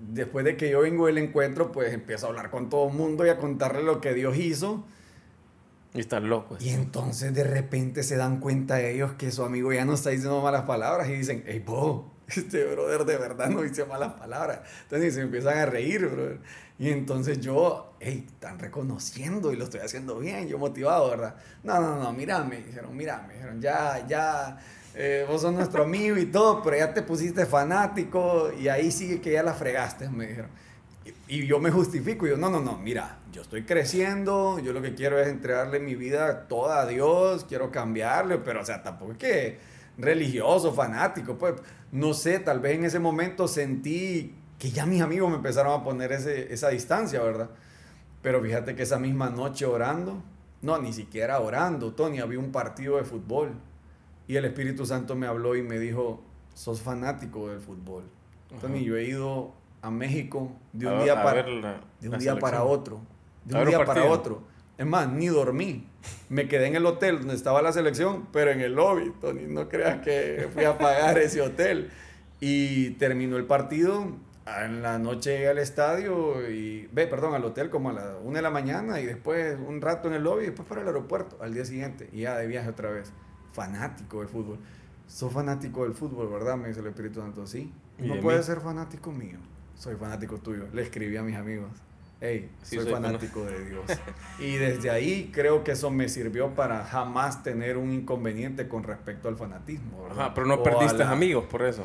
después 0.01 0.45
de 0.45 0.57
que 0.57 0.71
yo 0.71 0.81
vengo 0.81 1.07
del 1.07 1.19
encuentro, 1.19 1.71
pues 1.71 1.93
empiezo 1.93 2.27
a 2.27 2.29
hablar 2.31 2.51
con 2.51 2.69
todo 2.69 2.89
el 2.89 2.95
mundo 2.95 3.25
y 3.25 3.29
a 3.29 3.39
contarle 3.39 3.85
lo 3.85 4.01
que 4.01 4.13
Dios 4.13 4.37
hizo. 4.37 4.85
Y 5.95 6.01
están 6.01 6.29
locos. 6.29 6.63
Y 6.65 6.71
entonces 6.71 7.33
de 7.33 7.45
repente 7.45 8.03
se 8.03 8.17
dan 8.17 8.41
cuenta 8.41 8.81
ellos 8.83 9.13
que 9.13 9.31
su 9.31 9.45
amigo 9.45 9.73
ya 9.73 9.85
no 9.85 9.95
está 9.95 10.11
diciendo 10.11 10.41
malas 10.41 10.63
palabras 10.63 11.09
y 11.09 11.13
dicen, 11.13 11.45
hey, 11.47 11.63
bo, 11.65 12.10
este 12.37 12.65
brother 12.65 13.05
de 13.05 13.17
verdad 13.17 13.49
no 13.49 13.63
dice 13.63 13.85
malas 13.85 14.15
palabras. 14.15 14.61
Entonces 14.83 15.15
se 15.15 15.23
empiezan 15.23 15.59
a 15.59 15.67
reír, 15.67 16.07
brother. 16.09 16.39
Y 16.79 16.89
entonces 16.89 17.41
yo, 17.41 17.93
hey, 18.01 18.27
están 18.27 18.59
reconociendo 18.59 19.53
y 19.53 19.57
lo 19.57 19.65
estoy 19.65 19.81
haciendo 19.81 20.19
bien, 20.19 20.49
yo 20.49 20.57
motivado, 20.57 21.11
¿verdad? 21.11 21.35
No, 21.63 21.79
no, 21.79 22.03
no, 22.03 22.13
mírame, 22.15 22.63
dijeron, 22.63 22.97
mírame, 22.97 23.35
dijeron, 23.35 23.61
ya, 23.61 24.07
ya, 24.09 24.59
eh, 24.95 25.27
vos 25.29 25.43
sos 25.43 25.53
nuestro 25.53 25.85
amigo 25.85 26.17
y 26.17 26.27
todo, 26.27 26.63
pero 26.63 26.79
ya 26.79 26.95
te 26.95 27.03
pusiste 27.03 27.45
fanático 27.45 28.51
y 28.59 28.69
ahí 28.69 28.91
sigue 28.91 29.21
que 29.21 29.33
ya 29.33 29.43
la 29.43 29.53
fregaste, 29.53 30.09
me 30.09 30.29
dijeron. 30.29 30.51
Y, 31.29 31.41
y 31.43 31.47
yo 31.47 31.61
me 31.61 31.71
justifico, 31.71 32.27
y 32.27 32.31
yo, 32.31 32.39
no, 32.39 32.49
no, 32.49 32.61
no, 32.61 32.79
mira, 32.79 33.19
yo 33.31 33.43
estoy 33.43 33.65
creciendo, 33.65 34.59
yo 34.59 34.73
lo 34.73 34.81
que 34.81 34.95
quiero 34.95 35.21
es 35.21 35.29
entregarle 35.29 35.81
mi 35.81 35.95
vida 35.95 36.49
toda 36.49 36.81
a 36.81 36.87
Dios, 36.87 37.45
quiero 37.45 37.71
cambiarle, 37.71 38.39
pero 38.39 38.63
o 38.63 38.65
sea, 38.65 38.83
tampoco 38.83 39.13
es 39.13 39.19
que 39.19 39.59
religioso, 40.01 40.73
fanático, 40.73 41.37
pues 41.37 41.55
no 41.93 42.15
sé, 42.15 42.39
tal 42.39 42.61
vez 42.61 42.75
en 42.75 42.85
ese 42.85 42.99
momento 42.99 43.49
sentí 43.49 44.35
que 44.59 44.71
ya 44.71 44.87
mis 44.87 45.01
amigos 45.01 45.31
me 45.31 45.37
empezaron 45.37 45.81
a 45.81 45.83
poner 45.83 46.13
ese, 46.13 46.53
esa 46.53 46.69
distancia, 46.69 47.23
¿verdad? 47.23 47.51
Pero 48.23 48.43
fíjate 48.43 48.77
que 48.77 48.83
esa 48.83 48.99
misma 48.99 49.31
noche 49.31 49.65
orando, 49.65 50.23
no, 50.63 50.79
ni 50.79 50.93
siquiera 50.93 51.41
orando, 51.41 51.93
Tony, 51.93 52.21
había 52.21 52.39
un 52.39 52.53
partido 52.53 52.97
de 52.97 53.05
fútbol 53.05 53.53
y 54.29 54.37
el 54.37 54.45
Espíritu 54.45 54.85
Santo 54.85 55.17
me 55.17 55.27
habló 55.27 55.57
y 55.57 55.63
me 55.63 55.79
dijo, 55.79 56.23
sos 56.55 56.83
fanático 56.83 57.49
del 57.49 57.61
fútbol. 57.61 58.05
Tony, 58.61 58.85
yo 58.85 58.97
he 58.97 59.05
ido 59.05 59.53
a 59.83 59.91
México 59.91 60.53
de 60.73 60.87
un 60.87 61.03
día, 61.03 61.23
para, 61.23 61.43
de 61.43 62.09
un 62.09 62.19
día 62.19 62.39
para 62.39 62.65
otro, 62.65 63.01
de 63.45 63.59
un 63.59 63.69
día 63.69 63.85
para 63.85 64.05
otro. 64.05 64.43
Es 64.81 64.87
más, 64.87 65.13
ni 65.13 65.27
dormí. 65.27 65.87
Me 66.31 66.49
quedé 66.49 66.69
en 66.69 66.75
el 66.75 66.87
hotel 66.87 67.19
donde 67.19 67.35
estaba 67.35 67.61
la 67.61 67.71
selección, 67.71 68.29
pero 68.33 68.51
en 68.51 68.63
el 68.63 68.77
lobby, 68.77 69.13
Tony. 69.21 69.43
No 69.47 69.69
creas 69.69 70.01
que 70.01 70.49
fui 70.55 70.65
a 70.65 70.79
pagar 70.79 71.19
ese 71.19 71.43
hotel. 71.43 71.91
Y 72.41 72.93
terminó 72.93 73.37
el 73.37 73.45
partido. 73.45 74.17
En 74.47 74.81
la 74.81 74.99
noche 74.99 75.33
llegué 75.33 75.49
al 75.49 75.59
estadio 75.59 76.49
y, 76.51 76.89
ve, 76.93 77.07
perdón, 77.07 77.35
al 77.35 77.45
hotel 77.45 77.69
como 77.69 77.91
a 77.91 77.93
la 77.93 78.17
una 78.25 78.37
de 78.39 78.43
la 78.43 78.49
mañana 78.49 79.01
y 79.01 79.05
después 79.05 79.59
un 79.69 79.83
rato 79.83 80.09
en 80.09 80.15
el 80.15 80.23
lobby 80.23 80.45
y 80.45 80.47
después 80.47 80.67
para 80.67 80.81
el 80.81 80.87
aeropuerto 80.87 81.37
al 81.43 81.53
día 81.53 81.67
siguiente 81.67 82.09
y 82.11 82.23
ya 82.23 82.39
de 82.39 82.47
viaje 82.47 82.71
otra 82.71 82.91
vez. 82.91 83.13
Fanático 83.53 84.21
del 84.21 84.29
fútbol. 84.29 84.61
Soy 85.07 85.29
fanático 85.29 85.85
del 85.85 85.93
fútbol, 85.93 86.31
¿verdad? 86.31 86.57
Me 86.57 86.69
dice 86.69 86.81
el 86.81 86.87
Espíritu 86.87 87.21
Santo. 87.21 87.47
Sí. 87.47 87.71
No 87.99 88.19
puedes 88.21 88.47
ser 88.47 88.63
fanático 88.63 89.13
mío. 89.13 89.41
Soy 89.75 89.97
fanático 89.97 90.39
tuyo. 90.39 90.69
Le 90.73 90.81
escribí 90.81 91.19
a 91.19 91.23
mis 91.23 91.37
amigos 91.37 91.71
hey, 92.21 92.51
soy, 92.63 92.87
fanático 92.87 93.45
de 93.45 93.65
Dios. 93.65 93.85
y 94.39 94.57
desde 94.57 94.91
ahí 94.91 95.31
creo 95.33 95.65
que 95.65 95.73
eso 95.73 95.91
me 95.91 96.09
sirvió 96.09 96.55
para 96.55 96.85
jamás 96.85 97.43
tener 97.43 97.77
un 97.77 97.93
inconveniente 97.93 98.69
con 98.69 98.83
respecto 98.83 99.29
al 99.29 99.37
fanatismo. 99.37 100.07
Ajá, 100.11 100.35
pero 100.35 100.47
no 100.47 100.63
perdiste 100.63 101.03
amigos 101.03 101.45
por 101.47 101.63
eso. 101.63 101.85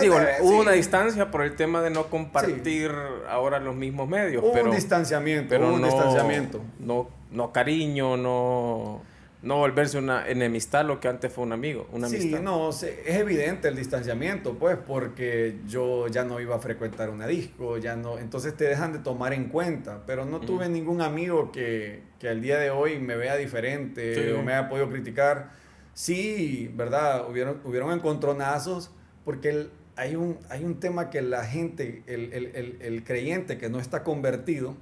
digo, 0.00 0.16
hubo 0.40 0.60
una 0.60 0.72
distancia 0.72 1.30
por 1.30 1.42
el 1.42 1.56
tema 1.56 1.82
de 1.82 1.90
no 1.90 2.06
compartir 2.06 2.92
ahora 3.28 3.58
los 3.60 3.74
mismos 3.74 4.08
medios. 4.08 4.42
Hubo 4.42 4.62
un 4.62 4.70
distanciamiento, 4.70 5.48
pero 5.48 5.68
hubo 5.68 5.74
un 5.74 5.82
distanciamiento. 5.82 6.60
No, 6.78 7.08
no 7.30 7.52
cariño, 7.52 8.16
no 8.16 9.11
no 9.42 9.56
volverse 9.56 9.98
una 9.98 10.28
enemistad 10.28 10.86
lo 10.86 11.00
que 11.00 11.08
antes 11.08 11.32
fue 11.32 11.44
un 11.44 11.52
amigo, 11.52 11.88
una 11.92 12.08
sí, 12.08 12.34
no, 12.40 12.70
es 12.70 12.84
evidente 13.06 13.68
el 13.68 13.76
distanciamiento, 13.76 14.54
pues, 14.54 14.76
porque 14.76 15.56
yo 15.66 16.06
ya 16.08 16.24
no 16.24 16.40
iba 16.40 16.56
a 16.56 16.58
frecuentar 16.60 17.10
una 17.10 17.26
disco, 17.26 17.76
ya 17.78 17.96
no, 17.96 18.18
entonces 18.18 18.56
te 18.56 18.64
dejan 18.64 18.92
de 18.92 19.00
tomar 19.00 19.32
en 19.32 19.48
cuenta, 19.48 20.02
pero 20.06 20.24
no 20.24 20.40
tuve 20.40 20.68
ningún 20.68 21.00
amigo 21.00 21.50
que, 21.50 22.02
que 22.20 22.28
al 22.28 22.40
día 22.40 22.58
de 22.58 22.70
hoy 22.70 22.98
me 22.98 23.16
vea 23.16 23.36
diferente 23.36 24.32
o 24.32 24.42
me 24.42 24.54
haya 24.54 24.68
podido 24.68 24.88
criticar. 24.88 25.50
Sí, 25.94 26.70
¿verdad? 26.74 27.28
Hubieron, 27.28 27.60
hubieron 27.64 27.92
encontronazos, 27.92 28.90
porque 29.24 29.68
hay, 29.96 30.16
un, 30.16 30.38
hay 30.48 30.64
un 30.64 30.80
tema 30.80 31.10
que 31.10 31.20
la 31.20 31.44
gente, 31.44 32.02
el, 32.06 32.32
el, 32.32 32.46
el, 32.54 32.78
el 32.80 33.04
creyente 33.04 33.58
que 33.58 33.68
no 33.68 33.78
está 33.78 34.02
convertido, 34.02 34.74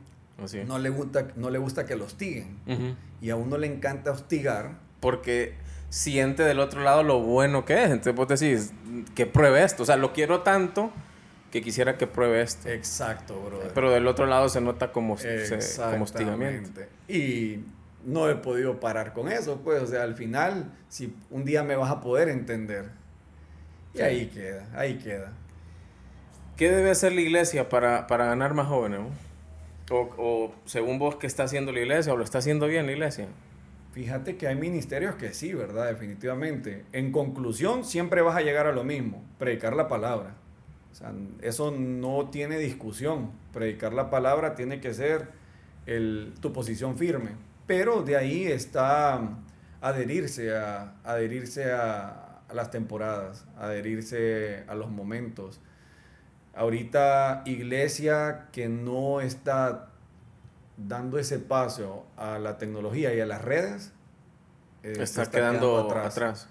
no, 0.67 0.79
le 0.79 0.89
gusta, 0.89 1.29
no 1.37 1.51
le 1.51 1.59
gusta 1.59 1.85
que 1.85 1.97
lo 1.97 2.05
hostiguen. 2.05 2.57
Y 3.21 3.31
a 3.31 3.37
uno 3.37 3.59
le 3.59 3.67
encanta 3.67 4.11
hostigar. 4.11 4.73
Porque 5.01 5.55
siente 5.91 6.43
del 6.43 6.61
otro 6.61 6.83
lado 6.83 7.03
lo 7.03 7.21
bueno 7.21 7.65
que 7.65 7.83
es. 7.85 7.91
Entonces 7.91 8.15
vos 8.15 8.29
decís, 8.29 8.73
que 9.15 9.27
pruebe 9.27 9.63
esto. 9.63 9.83
O 9.83 9.87
sea, 9.87 9.97
lo 9.97 10.13
quiero 10.13 10.41
tanto 10.43 10.91
que 11.51 11.63
quisiera 11.63 11.99
que 11.99 12.07
pruebe 12.07 12.43
esto. 12.43 12.69
Exacto, 12.69 13.41
brother. 13.41 13.73
Pero 13.75 13.91
del 13.91 14.07
otro 14.07 14.27
lado 14.27 14.49
se 14.49 14.61
nota 14.61 14.93
como, 14.93 15.17
como 15.17 16.05
hostigamiento. 16.05 16.81
Y 17.09 17.65
no 18.05 18.29
he 18.29 18.37
podido 18.37 18.81
parar 18.81 19.13
con 19.13 19.31
eso, 19.31 19.61
pues. 19.63 19.83
O 19.83 19.87
sea, 19.87 20.03
al 20.03 20.15
final, 20.15 20.73
si 20.89 21.15
un 21.31 21.45
día 21.45 21.63
me 21.63 21.77
vas 21.77 21.91
a 21.91 22.01
poder 22.01 22.29
entender. 22.29 22.91
Y 23.93 24.01
ahí 24.01 24.27
queda, 24.27 24.69
ahí 24.75 24.99
queda. 24.99 25.33
¿Qué 26.57 26.71
debe 26.71 26.91
hacer 26.91 27.13
la 27.13 27.23
iglesia 27.23 27.69
para, 27.69 28.07
para 28.07 28.27
ganar 28.27 28.55
más 28.55 28.69
jóvenes? 28.69 29.01
O, 29.91 30.55
según 30.67 30.99
vos, 30.99 31.17
¿qué 31.17 31.27
está 31.27 31.45
haciendo 31.45 31.73
la 31.73 31.81
iglesia 31.81 32.13
o 32.13 32.17
lo 32.17 32.25
está 32.25 32.39
haciendo 32.39 32.67
bien 32.67 32.87
la 32.87 32.93
iglesia? 32.93 33.27
Fíjate 33.93 34.37
que 34.37 34.47
hay 34.47 34.55
ministerios 34.55 35.17
que 35.17 35.35
sí, 35.35 35.53
¿verdad? 35.53 35.89
Definitivamente. 35.89 36.85
En 36.93 37.11
conclusión, 37.11 37.85
siempre 37.85 38.23
vas 38.23 38.37
a 38.37 38.41
llegar 38.41 38.67
a 38.69 38.73
lo 38.73 38.85
mismo, 38.85 39.25
predicar 39.39 39.75
la 39.75 39.89
palabra. 39.89 40.37
Eso 41.43 41.73
no 41.73 42.31
tiene 42.31 42.59
discusión. 42.59 43.33
Predicar 43.53 43.93
la 43.93 44.11
palabra 44.11 44.55
tiene 44.55 44.81
que 44.81 44.95
ser 44.95 45.29
tu 46.41 46.53
posición 46.53 46.97
firme. 46.97 47.31
Pero 47.67 48.03
de 48.03 48.17
ahí 48.17 48.45
está 48.45 49.39
adherirse 49.81 50.57
a, 50.57 50.95
adherirse 51.05 51.73
a 51.73 52.43
las 52.53 52.71
temporadas, 52.71 53.47
adherirse 53.59 54.65
a 54.69 54.75
los 54.75 54.91
momentos, 54.91 55.61
ahorita 56.61 57.41
iglesia 57.47 58.49
que 58.53 58.69
no 58.69 59.23
está 59.23 59.89
dando 60.77 61.19
ese 61.19 61.39
paso 61.39 62.05
a 62.19 62.39
la 62.39 62.59
tecnología 62.59 63.15
y 63.15 63.21
a 63.21 63.25
las 63.25 63.43
redes, 63.43 63.95
eh, 64.83 64.93
está, 64.99 65.31
quedando, 65.31 65.91
atrás. 65.91 66.49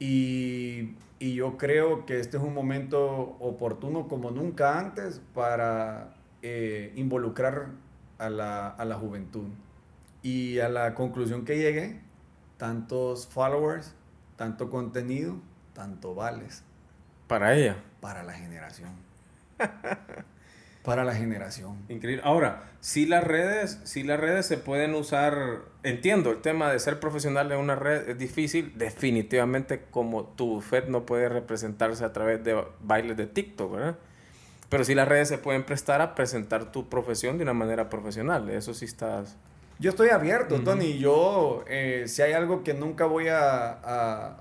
Y, 0.00 0.96
y, 1.20 1.34
yo 1.34 1.56
creo 1.58 2.06
que 2.06 2.18
este 2.18 2.38
es 2.38 2.42
un 2.42 2.54
momento 2.54 3.36
oportuno 3.38 4.08
como 4.08 4.32
nunca 4.32 4.80
antes 4.80 5.20
para 5.32 6.14
eh, 6.42 6.92
involucrar 6.96 7.68
a 8.18 8.28
la, 8.28 8.68
a 8.68 8.84
la 8.84 8.96
juventud. 8.96 9.46
Y 10.22 10.58
a 10.58 10.68
la 10.68 10.94
conclusión 10.94 11.44
que 11.44 11.56
llegué, 11.56 12.00
tantos 12.56 13.28
followers, 13.28 13.94
tanto 14.34 14.70
contenido, 14.70 15.36
tanto 15.72 16.16
vales. 16.16 16.64
Para 17.28 17.54
ella. 17.54 17.76
Para 18.00 18.24
la 18.24 18.32
generación. 18.32 19.05
Para 20.84 21.02
la 21.02 21.14
generación. 21.14 21.84
Increíble. 21.88 22.22
Ahora, 22.24 22.70
si 22.80 23.06
las 23.06 23.24
redes, 23.24 23.80
si 23.82 24.04
las 24.04 24.20
redes 24.20 24.46
se 24.46 24.56
pueden 24.56 24.94
usar, 24.94 25.62
entiendo, 25.82 26.30
el 26.30 26.40
tema 26.42 26.70
de 26.70 26.78
ser 26.78 27.00
profesional 27.00 27.50
en 27.50 27.58
una 27.58 27.74
red 27.74 28.08
es 28.08 28.18
difícil, 28.18 28.72
definitivamente 28.76 29.82
como 29.90 30.24
tu 30.24 30.60
fe 30.60 30.84
no 30.86 31.04
puede 31.04 31.28
representarse 31.28 32.04
a 32.04 32.12
través 32.12 32.44
de 32.44 32.64
bailes 32.80 33.16
de 33.16 33.26
TikTok, 33.26 33.72
¿verdad? 33.72 33.96
Pero 34.68 34.84
si 34.84 34.94
las 34.94 35.08
redes 35.08 35.28
se 35.28 35.38
pueden 35.38 35.64
prestar 35.64 36.00
a 36.00 36.14
presentar 36.14 36.70
tu 36.70 36.88
profesión 36.88 37.36
de 37.36 37.42
una 37.42 37.52
manera 37.52 37.88
profesional, 37.88 38.48
eso 38.50 38.72
sí 38.72 38.84
estás... 38.84 39.36
Yo 39.78 39.90
estoy 39.90 40.08
abierto, 40.08 40.60
Tony. 40.60 40.98
Yo, 40.98 41.64
eh, 41.68 42.04
si 42.06 42.22
hay 42.22 42.32
algo 42.32 42.64
que 42.64 42.72
nunca 42.72 43.04
voy 43.04 43.28
a, 43.28 43.72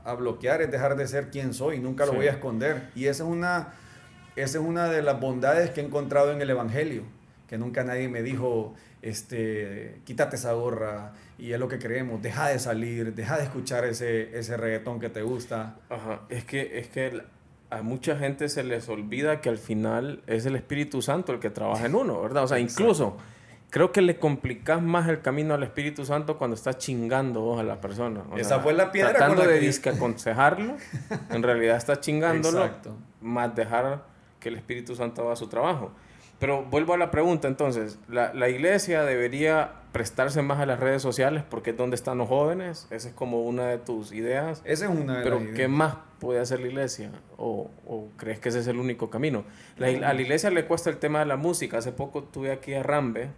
a, 0.06 0.14
bloquear, 0.14 0.62
es 0.62 0.72
dejar 0.72 0.96
de 0.96 1.08
ser 1.08 1.30
quien 1.30 1.54
soy, 1.54 1.80
nunca 1.80 2.06
lo 2.06 2.14
voy 2.14 2.28
a 2.28 2.32
esconder. 2.32 2.90
Y 2.96 3.08
esa 3.08 3.24
es 3.24 3.30
una 3.30 3.74
esa 4.36 4.58
es 4.60 4.64
una 4.64 4.90
de 4.90 5.02
las 5.02 5.20
bondades 5.20 5.70
que 5.72 5.82
he 5.82 5.84
encontrado 5.86 6.32
en 6.32 6.42
el 6.42 6.50
Evangelio, 6.50 7.04
que 7.48 7.58
nunca 7.58 7.84
nadie 7.84 8.08
me 8.10 8.22
dijo, 8.22 8.74
este, 9.02 10.02
quítate 10.06 10.36
esa 10.36 10.54
gorra 10.54 11.14
y 11.38 11.52
es 11.52 11.60
lo 11.60 11.68
que 11.68 11.80
creemos, 11.80 12.22
deja 12.22 12.50
de 12.50 12.60
salir, 12.60 13.14
deja 13.14 13.38
de 13.38 13.44
escuchar 13.44 13.86
ese, 13.86 14.38
ese 14.38 14.58
reggaetón 14.58 15.00
que 15.00 15.10
te 15.10 15.22
gusta. 15.22 15.76
Ajá, 15.90 16.22
es 16.30 16.44
que, 16.44 16.80
es 16.80 16.88
que 16.88 17.22
a 17.70 17.82
mucha 17.82 18.18
gente 18.18 18.50
se 18.50 18.64
les 18.64 18.90
olvida 18.90 19.42
que 19.42 19.50
al 19.50 19.58
final 19.58 20.24
es 20.28 20.46
el 20.46 20.56
Espíritu 20.56 21.02
Santo 21.02 21.34
el 21.34 21.40
que 21.40 21.50
trabaja 21.50 21.86
en 21.86 21.96
uno, 21.96 22.22
¿verdad? 22.22 22.44
O 22.44 22.48
sea, 22.48 22.60
incluso 22.60 23.18
creo 23.70 23.92
que 23.92 24.02
le 24.02 24.18
complicas 24.18 24.82
más 24.82 25.10
el 25.10 25.22
camino 25.22 25.54
al 25.54 25.64
Espíritu 25.64 26.06
Santo 26.06 26.38
cuando 26.38 26.56
estás 26.56 26.78
chingando 26.78 27.60
a 27.60 27.64
la 27.64 27.82
persona. 27.82 28.24
Esa 28.38 28.60
fue 28.60 28.74
la 28.74 28.92
piedra. 28.92 29.14
Tratando 29.14 29.44
de 29.44 29.60
disque 29.60 29.90
aconsejarlo, 29.90 30.78
en 31.30 31.44
realidad 31.44 31.78
estás 31.78 32.00
chingándolo, 32.00 32.64
Exacto. 32.64 32.98
más 33.22 33.54
dejar 33.56 34.04
que 34.46 34.50
el 34.50 34.58
Espíritu 34.58 34.96
Santo 34.96 35.24
haga 35.24 35.36
su 35.36 35.48
trabajo. 35.48 35.92
Pero 36.38 36.64
vuelvo 36.66 36.94
a 36.94 36.98
la 36.98 37.10
pregunta 37.10 37.48
entonces, 37.48 37.98
¿la, 38.08 38.32
¿la, 38.36 38.48
iglesia 38.48 39.04
debería 39.04 39.72
prestarse 39.92 40.44
más 40.44 40.60
a 40.60 40.68
las 40.68 40.80
redes 40.80 41.02
sociales 41.02 41.44
porque 41.50 41.72
es 41.72 41.78
donde 41.78 41.96
están 41.96 42.20
los 42.20 42.30
jóvenes? 42.30 42.86
Esa 42.92 43.08
es 43.08 43.16
como 43.16 43.42
una 43.42 43.66
de 43.66 43.80
tus 43.80 44.12
ideas. 44.12 44.62
Esa 44.64 44.86
es 44.86 44.92
una 44.92 45.18
de 45.18 45.24
Pero 45.24 45.42
¿qué 45.56 45.68
más 45.68 45.96
puede 46.20 46.40
hacer 46.40 46.60
la 46.60 46.68
iglesia? 46.68 47.10
¿O, 47.38 47.72
o 47.88 48.10
crees 48.18 48.40
que 48.40 48.50
ese 48.50 48.60
es 48.60 48.68
el 48.68 48.78
único 48.78 49.10
camino? 49.10 49.46
La, 49.78 49.88
a 49.88 50.14
la 50.14 50.22
iglesia 50.22 50.52
le 50.52 50.68
cuesta 50.68 50.92
el 50.92 50.98
tema 50.98 51.22
de 51.22 51.26
la 51.26 51.38
música. 51.38 51.80
Hace 51.80 51.92
poco 51.92 52.22
tuve 52.26 52.52
aquí 52.52 52.76
a 52.76 52.84
Rambe, 52.84 53.30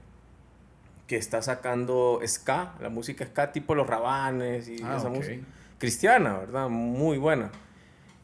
que 1.07 1.15
está 1.15 1.41
sacando 1.41 2.19
ska, 2.27 2.73
la 2.81 2.89
música 2.89 3.25
ska 3.25 3.53
tipo 3.53 3.75
los 3.75 3.87
rabanes 3.87 4.67
y 4.67 4.83
ah, 4.83 4.97
esa 4.97 5.07
música. 5.07 5.41
Cristiana, 5.77 6.39
¿verdad? 6.39 6.67
Muy 6.67 7.17
buena. 7.17 7.49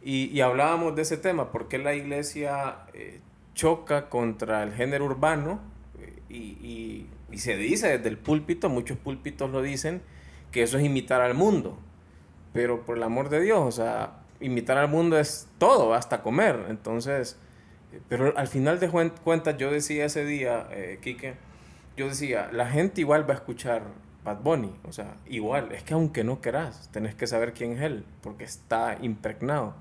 Y, 0.05 0.41
hablábamos 0.41 0.95
de 0.95 1.03
ese 1.03 1.17
tema, 1.17 1.51
porque 1.51 1.77
la 1.77 1.95
iglesia 1.95 2.79
eh, 2.93 3.21
choca 3.53 4.09
contra 4.09 4.63
el 4.63 4.73
género 4.73 5.05
urbano 5.05 5.61
eh, 5.99 6.19
y, 6.29 7.07
y, 7.31 7.37
se 7.37 7.55
dice 7.55 7.97
desde 7.97 8.09
el 8.09 8.17
púlpito, 8.17 8.69
muchos 8.69 8.97
púlpitos 8.97 9.49
lo 9.49 9.61
dicen, 9.61 10.01
que 10.51 10.63
eso 10.63 10.77
es 10.77 10.83
imitar 10.83 11.21
al 11.21 11.35
mundo. 11.35 11.77
Pero 12.51 12.85
por 12.85 12.97
el 12.97 13.03
amor 13.03 13.29
de 13.29 13.41
Dios, 13.41 13.61
o 13.61 13.71
sea, 13.71 14.23
imitar 14.39 14.77
al 14.77 14.89
mundo 14.89 15.17
es 15.17 15.47
todo, 15.57 15.93
hasta 15.93 16.21
comer. 16.21 16.65
Entonces, 16.69 17.37
eh, 17.93 18.01
pero 18.09 18.37
al 18.37 18.47
final 18.47 18.79
de 18.79 18.89
cuentas, 18.89 19.57
yo 19.57 19.71
decía 19.71 20.05
ese 20.05 20.25
día, 20.25 20.67
eh, 20.71 20.99
yo 21.95 22.09
decía, 22.09 22.49
la 22.51 22.67
gente 22.67 23.01
igual 23.01 23.27
va 23.27 23.35
a 23.35 23.37
escuchar 23.37 23.83
Bad 24.23 24.41
Bunny, 24.41 24.73
o 24.83 24.91
sea, 24.91 25.17
igual, 25.27 25.71
es 25.71 25.83
que 25.83 25.93
aunque 25.93 26.23
no 26.23 26.41
querás, 26.41 26.89
tenés 26.91 27.13
que 27.15 27.27
saber 27.27 27.53
quién 27.53 27.73
es 27.73 27.81
él, 27.81 28.05
porque 28.21 28.43
está 28.43 28.97
impregnado. 29.01 29.75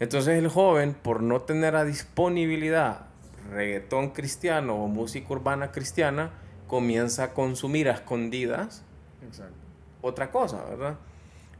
Entonces 0.00 0.38
el 0.38 0.48
joven, 0.48 0.94
por 0.94 1.22
no 1.22 1.42
tener 1.42 1.76
a 1.76 1.84
disponibilidad 1.84 3.06
reggaetón 3.50 4.10
cristiano 4.10 4.76
o 4.76 4.88
música 4.88 5.32
urbana 5.32 5.72
cristiana, 5.72 6.30
comienza 6.66 7.24
a 7.24 7.34
consumir 7.34 7.88
a 7.88 7.92
escondidas 7.92 8.84
otra 10.00 10.30
cosa, 10.30 10.64
¿verdad? 10.64 10.96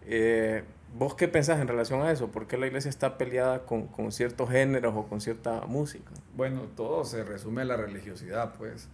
Eh, 0.06 0.64
¿Vos 0.94 1.14
qué 1.14 1.28
pensás 1.28 1.60
en 1.60 1.68
relación 1.68 2.02
a 2.02 2.10
eso? 2.10 2.28
¿Por 2.28 2.46
qué 2.46 2.58
la 2.58 2.66
iglesia 2.66 2.88
está 2.88 3.16
peleada 3.16 3.64
con, 3.64 3.86
con, 3.86 4.12
ciertos 4.12 4.50
géneros 4.50 4.94
o 4.96 5.04
con 5.04 5.20
cierta 5.20 5.62
música? 5.66 6.10
Bueno, 6.36 6.62
todo 6.76 7.04
se 7.04 7.24
resume 7.24 7.62
a 7.62 7.64
la 7.64 7.76
religiosidad, 7.76 8.54
pues. 8.58 8.88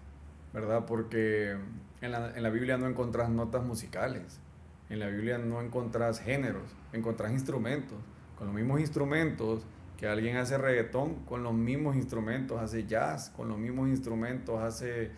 ¿verdad? 0.52 0.84
Porque 0.86 1.56
en 2.00 2.12
la, 2.12 2.36
en 2.36 2.42
la 2.42 2.50
Biblia 2.50 2.76
no 2.78 2.86
encontrás 2.86 3.30
notas 3.30 3.64
musicales, 3.64 4.40
en 4.88 5.00
la 5.00 5.06
Biblia 5.08 5.38
no 5.38 5.60
encontrás 5.60 6.20
géneros, 6.20 6.74
encontrás 6.92 7.32
instrumentos. 7.32 7.98
Con 8.38 8.46
los 8.46 8.56
mismos 8.56 8.80
instrumentos 8.80 9.66
que 9.98 10.06
alguien 10.06 10.36
hace 10.36 10.56
reggaetón, 10.56 11.16
con 11.24 11.42
los 11.42 11.52
mismos 11.52 11.96
instrumentos 11.96 12.60
hace 12.60 12.86
jazz, 12.86 13.30
con 13.30 13.48
los 13.48 13.58
mismos 13.58 13.88
instrumentos 13.88 14.60
hace, 14.62 15.10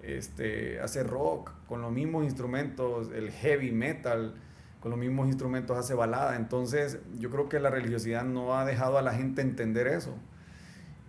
este, 0.00 0.80
hace 0.80 1.02
rock, 1.02 1.52
con 1.68 1.82
los 1.82 1.92
mismos 1.92 2.24
instrumentos 2.24 3.10
el 3.14 3.30
heavy 3.30 3.72
metal, 3.72 4.34
con 4.80 4.90
los 4.90 4.98
mismos 4.98 5.28
instrumentos 5.28 5.76
hace 5.76 5.92
balada. 5.92 6.36
Entonces 6.36 6.98
yo 7.18 7.30
creo 7.30 7.50
que 7.50 7.60
la 7.60 7.68
religiosidad 7.68 8.24
no 8.24 8.56
ha 8.56 8.64
dejado 8.64 8.96
a 8.96 9.02
la 9.02 9.12
gente 9.12 9.42
entender 9.42 9.86
eso. 9.86 10.16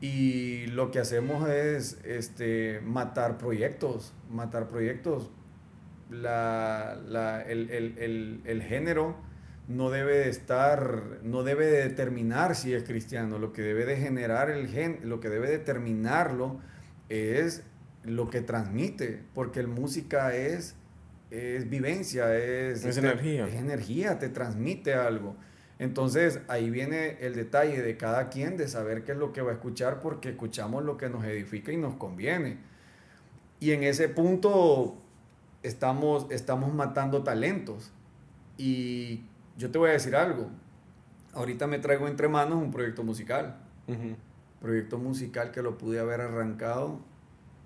Y 0.01 0.67
lo 0.67 0.91
que 0.91 0.99
hacemos 0.99 1.47
es 1.47 1.97
este, 2.03 2.81
matar 2.83 3.37
proyectos, 3.37 4.13
matar 4.29 4.67
proyectos. 4.67 5.31
La, 6.09 6.99
la, 7.07 7.41
el, 7.41 7.69
el, 7.69 7.97
el, 7.97 8.41
el, 8.43 8.61
género 8.61 9.15
no 9.67 9.89
debe 9.89 10.17
de 10.17 10.29
estar, 10.29 11.19
no 11.23 11.43
debe 11.43 11.65
de 11.67 11.87
determinar 11.87 12.55
si 12.55 12.73
es 12.73 12.83
cristiano. 12.83 13.39
Lo 13.39 13.53
que 13.53 13.61
debe 13.61 13.85
de 13.85 13.97
generar 13.97 14.49
el 14.49 14.67
gen, 14.67 14.99
lo 15.03 15.19
que 15.19 15.29
debe 15.29 15.49
determinarlo 15.49 16.59
es 17.09 17.63
lo 18.03 18.29
que 18.29 18.41
transmite, 18.41 19.23
porque 19.33 19.59
el 19.61 19.67
música 19.67 20.35
es, 20.35 20.75
es 21.31 21.69
vivencia, 21.69 22.35
es, 22.35 22.83
es 22.83 22.97
energía. 22.97 23.47
Es 23.47 23.55
energía, 23.55 24.19
te 24.19 24.29
transmite 24.29 24.93
algo. 24.93 25.35
Entonces 25.79 26.39
ahí 26.47 26.69
viene 26.69 27.17
el 27.21 27.35
detalle 27.35 27.81
de 27.81 27.97
cada 27.97 28.29
quien 28.29 28.57
de 28.57 28.67
saber 28.67 29.03
qué 29.03 29.13
es 29.13 29.17
lo 29.17 29.33
que 29.33 29.41
va 29.41 29.51
a 29.51 29.53
escuchar 29.55 29.99
porque 29.99 30.29
escuchamos 30.29 30.83
lo 30.83 30.97
que 30.97 31.09
nos 31.09 31.23
edifica 31.25 31.71
y 31.71 31.77
nos 31.77 31.95
conviene. 31.95 32.57
Y 33.59 33.71
en 33.71 33.83
ese 33.83 34.09
punto 34.09 34.97
estamos, 35.63 36.27
estamos 36.29 36.73
matando 36.73 37.23
talentos. 37.23 37.91
Y 38.57 39.23
yo 39.57 39.71
te 39.71 39.77
voy 39.77 39.89
a 39.89 39.93
decir 39.93 40.15
algo. 40.15 40.49
Ahorita 41.33 41.67
me 41.67 41.79
traigo 41.79 42.07
entre 42.07 42.27
manos 42.27 42.61
un 42.61 42.71
proyecto 42.71 43.03
musical. 43.03 43.57
Proyecto 44.61 44.97
musical 44.97 45.51
que 45.51 45.61
lo 45.61 45.77
pude 45.77 45.99
haber 45.99 46.21
arrancado 46.21 46.99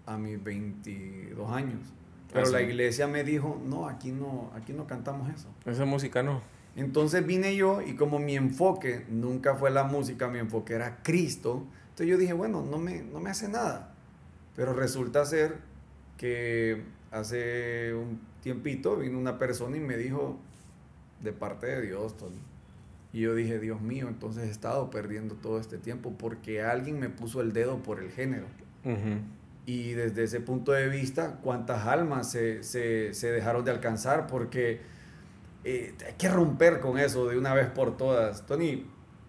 a 0.06 0.18
mis 0.18 0.42
22 0.42 1.52
años. 1.52 1.94
Pero 2.34 2.48
ah, 2.48 2.52
la 2.52 2.62
iglesia 2.62 3.08
me 3.08 3.24
dijo, 3.24 3.62
no, 3.66 3.88
aquí 3.88 4.12
no, 4.12 4.52
aquí 4.56 4.74
no 4.74 4.88
cantamos 4.88 5.30
eso. 5.34 5.48
Esa 5.66 5.86
música 5.86 6.24
no. 6.24 6.42
Entonces 6.76 7.26
vine 7.26 7.56
yo 7.56 7.82
y 7.82 7.96
como 7.96 8.20
mi 8.20 8.36
enfoque 8.36 9.06
nunca 9.10 9.56
fue 9.56 9.72
la 9.72 9.84
música, 9.84 10.28
mi 10.28 10.40
enfoque 10.40 10.74
era 10.74 11.02
Cristo, 11.02 11.66
entonces 11.90 12.08
yo 12.08 12.18
dije, 12.18 12.34
bueno, 12.34 12.62
no 12.62 12.78
me, 12.78 13.02
no 13.02 13.20
me 13.20 13.32
hace 13.32 13.48
nada. 13.48 13.96
Pero 14.56 14.74
resulta 14.74 15.26
ser 15.26 15.58
que 16.18 16.84
hace 17.10 17.94
un 17.96 18.20
tiempito 18.42 18.98
vino 18.98 19.18
una 19.18 19.40
persona 19.40 19.78
y 19.78 19.80
me 19.80 19.98
dijo, 19.98 20.38
de 21.22 21.34
parte 21.34 21.68
de 21.68 21.82
Dios, 21.82 22.18
Tony. 22.18 22.40
Y 23.14 23.22
yo 23.22 23.36
dije, 23.36 23.60
Dios 23.60 23.82
mío, 23.82 24.08
entonces 24.08 24.46
he 24.46 24.52
estado 24.52 24.90
perdiendo 24.90 25.36
todo 25.36 25.60
este 25.60 25.78
tiempo 25.78 26.14
porque 26.18 26.62
alguien 26.62 27.00
me 27.00 27.10
puso 27.10 27.42
el 27.42 27.54
dedo 27.54 27.78
por 27.82 28.00
el 28.00 28.12
género. 28.12 28.46
Y 29.66 29.92
desde 29.94 30.24
ese 30.24 30.40
punto 30.40 30.72
de 30.72 30.88
vista, 30.88 31.40
¿cuántas 31.42 31.88
almas 31.88 32.32
se, 32.32 32.64
se, 32.64 33.14
se 33.14 33.32
dejaron 33.32 33.66
de 33.66 33.72
alcanzar? 33.72 34.28
Porque 34.28 34.80
eh, 35.66 35.94
hay 36.06 36.14
que 36.14 36.30
romper 36.30 36.80
con 36.80 36.98
eso 36.98 37.28
de 37.28 37.38
una 37.38 37.54
vez 37.54 37.68
por 37.68 37.98
todas. 37.98 38.46
Tony, 38.46 38.86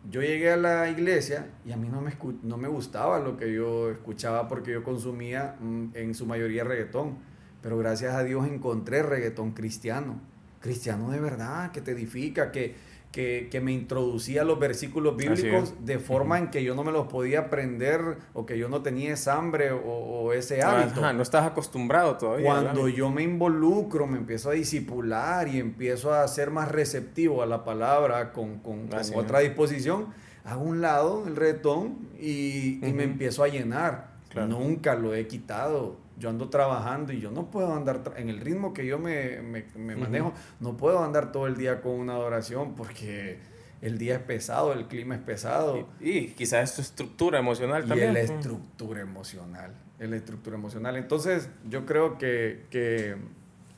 yo 0.08 0.22
llegué 0.22 0.52
a 0.52 0.56
la 0.56 0.88
iglesia 0.88 1.50
y 1.66 1.72
a 1.72 1.76
mí 1.76 1.88
no 1.88 2.00
me, 2.00 2.12
no 2.44 2.56
me 2.56 2.68
gustaba 2.68 3.18
lo 3.18 3.36
que 3.36 3.52
yo 3.52 3.90
escuchaba 3.90 4.46
porque 4.46 4.72
yo 4.72 4.84
consumía 4.84 5.56
mm, 5.60 5.88
en 5.94 6.14
su 6.14 6.26
mayoría 6.26 6.62
reggaetón. 6.62 7.18
Pero 7.60 7.76
gracias 7.76 8.14
a 8.14 8.22
Dios 8.22 8.46
encontré 8.46 9.02
reggaetón 9.02 9.50
cristiano. 9.50 10.20
Cristiano 10.60 11.10
de 11.10 11.20
verdad, 11.20 11.70
que 11.70 11.80
te 11.80 11.92
edifica, 11.92 12.50
que, 12.50 12.74
que, 13.12 13.60
me 13.62 13.72
introducía 13.72 14.44
los 14.44 14.58
versículos 14.58 15.16
bíblicos 15.16 15.74
de 15.84 15.98
forma 15.98 16.38
en 16.38 16.50
que 16.50 16.62
yo 16.62 16.74
no 16.74 16.84
me 16.84 16.92
los 16.92 17.08
podía 17.08 17.40
aprender 17.40 18.18
o 18.32 18.46
que 18.46 18.58
yo 18.58 18.68
no 18.68 18.82
tenía 18.82 19.14
esa 19.14 19.36
hambre 19.36 19.72
o, 19.72 20.32
ese 20.32 20.62
hábito. 20.62 21.12
no 21.12 21.22
estás 21.22 21.46
acostumbrado 21.46 22.16
todavía. 22.16 22.50
Cuando 22.50 22.88
yo 22.88 23.10
me 23.10 23.22
involucro, 23.22 24.06
me 24.06 24.18
empiezo 24.18 24.50
a 24.50 24.52
disipular 24.52 25.48
y 25.48 25.58
empiezo 25.58 26.12
a 26.12 26.26
ser 26.28 26.50
más 26.50 26.70
receptivo 26.70 27.42
a 27.42 27.46
la 27.46 27.64
palabra 27.64 28.32
con, 28.32 28.58
con, 28.58 28.88
otra 29.14 29.40
disposición, 29.40 30.08
hago 30.44 30.62
un 30.62 30.80
lado 30.80 31.24
el 31.26 31.36
retón 31.36 32.08
y, 32.20 32.84
y 32.86 32.92
me 32.92 33.04
empiezo 33.04 33.42
a 33.42 33.48
llenar. 33.48 34.18
Nunca 34.46 34.94
lo 34.94 35.14
he 35.14 35.26
quitado 35.26 36.07
yo 36.18 36.28
ando 36.30 36.48
trabajando 36.48 37.12
y 37.12 37.20
yo 37.20 37.30
no 37.30 37.50
puedo 37.50 37.74
andar 37.74 38.14
en 38.16 38.28
el 38.28 38.40
ritmo 38.40 38.74
que 38.74 38.86
yo 38.86 38.98
me, 38.98 39.40
me, 39.40 39.96
manejo, 39.96 40.32
no 40.60 40.76
puedo 40.76 41.02
andar 41.02 41.32
todo 41.32 41.46
el 41.46 41.56
día 41.56 41.80
con 41.80 41.92
una 41.92 42.14
adoración 42.14 42.74
porque 42.74 43.38
el 43.80 43.98
día 43.98 44.16
es 44.16 44.22
pesado, 44.22 44.72
el 44.72 44.86
clima 44.86 45.14
es 45.14 45.20
pesado. 45.20 45.88
Y, 46.00 46.28
quizás 46.28 46.70
es 46.70 46.76
tu 46.76 46.82
estructura 46.82 47.38
emocional 47.38 47.86
también. 47.86 48.10
Y 48.10 48.14
la 48.14 48.20
estructura 48.20 49.00
emocional, 49.00 49.72
la 49.98 50.16
estructura 50.16 50.56
emocional. 50.56 50.96
Entonces 50.96 51.48
yo 51.68 51.86
creo 51.86 52.18
que, 52.18 52.66
que 52.70 53.16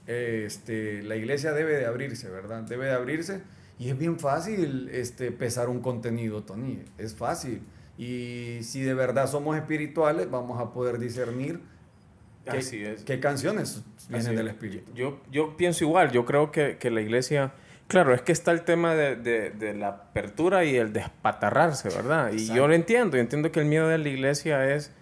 este, 0.07 1.03
la 1.03 1.16
iglesia 1.16 1.53
debe 1.53 1.76
de 1.76 1.87
abrirse, 1.87 2.31
¿verdad? 2.31 2.62
Debe 2.62 2.87
de 2.87 2.92
abrirse. 2.92 3.42
Y 3.79 3.88
es 3.88 3.98
bien 3.98 4.18
fácil 4.18 4.88
este, 4.92 5.33
pesar 5.33 5.68
un 5.68 5.81
contenido, 5.81 6.42
Tony. 6.42 6.83
Es 6.98 7.14
fácil. 7.14 7.62
Y 7.96 8.61
si 8.62 8.81
de 8.83 8.94
verdad 8.94 9.26
somos 9.26 9.57
espirituales, 9.57 10.31
vamos 10.31 10.59
a 10.61 10.72
poder 10.72 10.98
discernir 10.98 11.61
¿Qué, 12.44 12.96
¿Qué 13.05 13.20
canciones 13.20 13.83
vienen 14.09 14.37
del 14.37 14.48
Espíritu? 14.48 14.92
Yo, 14.94 15.20
yo 15.31 15.57
pienso 15.57 15.85
igual, 15.85 16.11
yo 16.11 16.24
creo 16.24 16.50
que, 16.50 16.79
que 16.79 16.90
la 16.90 17.00
iglesia, 17.00 17.53
claro, 17.87 18.14
es 18.14 18.22
que 18.22 18.33
está 18.33 18.50
el 18.53 18.62
tema 18.62 18.94
de, 18.94 19.16
de, 19.16 19.50
de 19.50 19.74
la 19.74 19.88
apertura 19.88 20.64
y 20.64 20.76
el 20.76 20.92
despatarrarse, 20.92 21.88
¿verdad? 21.90 22.33
Y 22.33 22.46
yo 22.46 22.66
lo 22.66 22.74
entiendo, 22.74 23.16
yo 23.16 23.20
entiendo 23.20 23.53
que 23.53 23.61
el 23.61 23.66
miedo 23.66 23.88
de 23.88 23.98
la 23.98 24.09
iglesia 24.09 24.74
es 24.74 24.92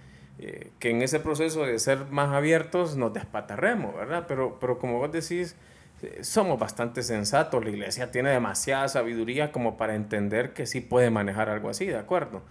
eh, 0.40 0.70
que 0.78 0.90
en 0.90 1.02
ese 1.02 1.18
proceso 1.18 1.64
de 1.64 1.78
ser 1.80 2.06
más 2.10 2.30
abiertos 2.30 2.96
nos 2.96 3.12
despatarremos, 3.12 3.94
¿verdad? 3.96 4.26
Pero, 4.28 4.58
pero 4.60 4.78
como 4.78 4.98
vos 4.98 5.10
decís, 5.10 5.56
eh, 6.02 6.20
somos 6.22 6.60
bastante 6.60 7.02
sensatos, 7.02 7.64
la 7.64 7.70
iglesia 7.70 8.12
tiene 8.12 8.30
demasiada 8.30 8.86
sabiduría 8.86 9.50
como 9.50 9.76
para 9.76 9.96
entender 9.96 10.52
que 10.52 10.66
sí 10.66 10.80
puede 10.80 11.10
manejar 11.10 11.48
algo 11.48 11.70
así, 11.70 11.86
¿de 11.86 11.98
acuerdo? 11.98 12.42